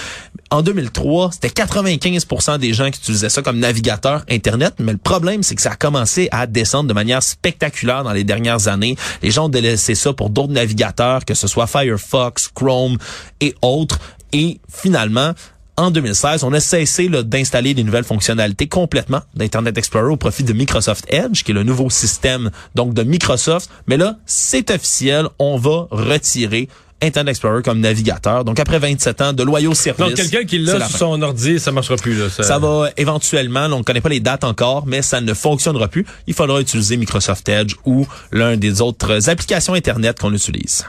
En 0.50 0.62
2003, 0.62 1.32
c'était 1.32 1.48
95% 1.48 2.58
des 2.58 2.72
gens 2.72 2.92
qui 2.92 3.00
utilisaient 3.00 3.28
ça 3.28 3.42
comme 3.42 3.58
navigateur 3.58 4.24
Internet, 4.30 4.74
mais 4.78 4.92
le 4.92 4.98
problème, 4.98 5.42
c'est 5.42 5.56
que 5.56 5.62
ça 5.62 5.72
a 5.72 5.76
commencé 5.76 6.28
à 6.30 6.46
descendre 6.46 6.88
de 6.88 6.94
manière 6.94 7.24
spectaculaire 7.24 8.04
dans 8.04 8.12
les 8.12 8.22
dernières 8.22 8.68
années. 8.68 8.96
Les 9.20 9.32
gens 9.32 9.46
ont 9.46 9.48
délaissé 9.48 9.96
ça 9.96 10.12
pour 10.12 10.30
d'autres 10.30 10.52
navigateurs, 10.52 11.24
que 11.24 11.34
ce 11.34 11.48
soit 11.48 11.66
Firefox, 11.66 12.52
Chrome 12.54 12.98
et 13.40 13.56
autres. 13.62 13.98
Et 14.32 14.60
finalement, 14.72 15.32
en 15.76 15.90
2016, 15.90 16.44
on 16.44 16.52
a 16.52 16.60
cessé 16.60 17.08
d'installer 17.08 17.74
des 17.74 17.84
nouvelles 17.84 18.04
fonctionnalités 18.04 18.66
complètement 18.66 19.20
d'Internet 19.34 19.76
Explorer 19.76 20.10
au 20.10 20.16
profit 20.16 20.42
de 20.42 20.52
Microsoft 20.52 21.04
Edge, 21.08 21.42
qui 21.42 21.50
est 21.50 21.54
le 21.54 21.64
nouveau 21.64 21.90
système 21.90 22.50
donc 22.74 22.94
de 22.94 23.02
Microsoft. 23.02 23.70
Mais 23.86 23.96
là, 23.96 24.16
c'est 24.24 24.70
officiel, 24.70 25.26
on 25.38 25.58
va 25.58 25.86
retirer 25.90 26.68
Internet 27.02 27.32
Explorer 27.32 27.62
comme 27.62 27.80
navigateur. 27.80 28.44
Donc 28.44 28.58
après 28.58 28.78
27 28.78 29.20
ans 29.20 29.32
de 29.34 29.42
loyaux 29.42 29.74
services. 29.74 30.06
Donc 30.06 30.14
quelqu'un 30.14 30.44
qui 30.44 30.58
l'a 30.58 30.86
sur 30.88 30.98
son 30.98 31.20
ordi, 31.20 31.60
ça 31.60 31.72
marchera 31.72 31.96
plus 31.96 32.18
là. 32.18 32.30
Ça, 32.30 32.42
ça 32.42 32.58
va 32.58 32.90
éventuellement, 32.96 33.66
on 33.66 33.78
ne 33.78 33.82
connaît 33.82 34.00
pas 34.00 34.08
les 34.08 34.20
dates 34.20 34.44
encore, 34.44 34.86
mais 34.86 35.02
ça 35.02 35.20
ne 35.20 35.34
fonctionnera 35.34 35.88
plus. 35.88 36.06
Il 36.26 36.32
faudra 36.32 36.60
utiliser 36.60 36.96
Microsoft 36.96 37.46
Edge 37.50 37.74
ou 37.84 38.06
l'un 38.32 38.56
des 38.56 38.80
autres 38.80 39.28
applications 39.28 39.74
Internet 39.74 40.18
qu'on 40.18 40.32
utilise. 40.32 40.86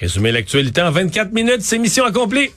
Résumer 0.00 0.32
l'actualité 0.32 0.82
en 0.82 0.90
24 0.90 1.32
minutes, 1.32 1.62
c'est 1.62 1.78
mission 1.78 2.04
accomplie. 2.04 2.50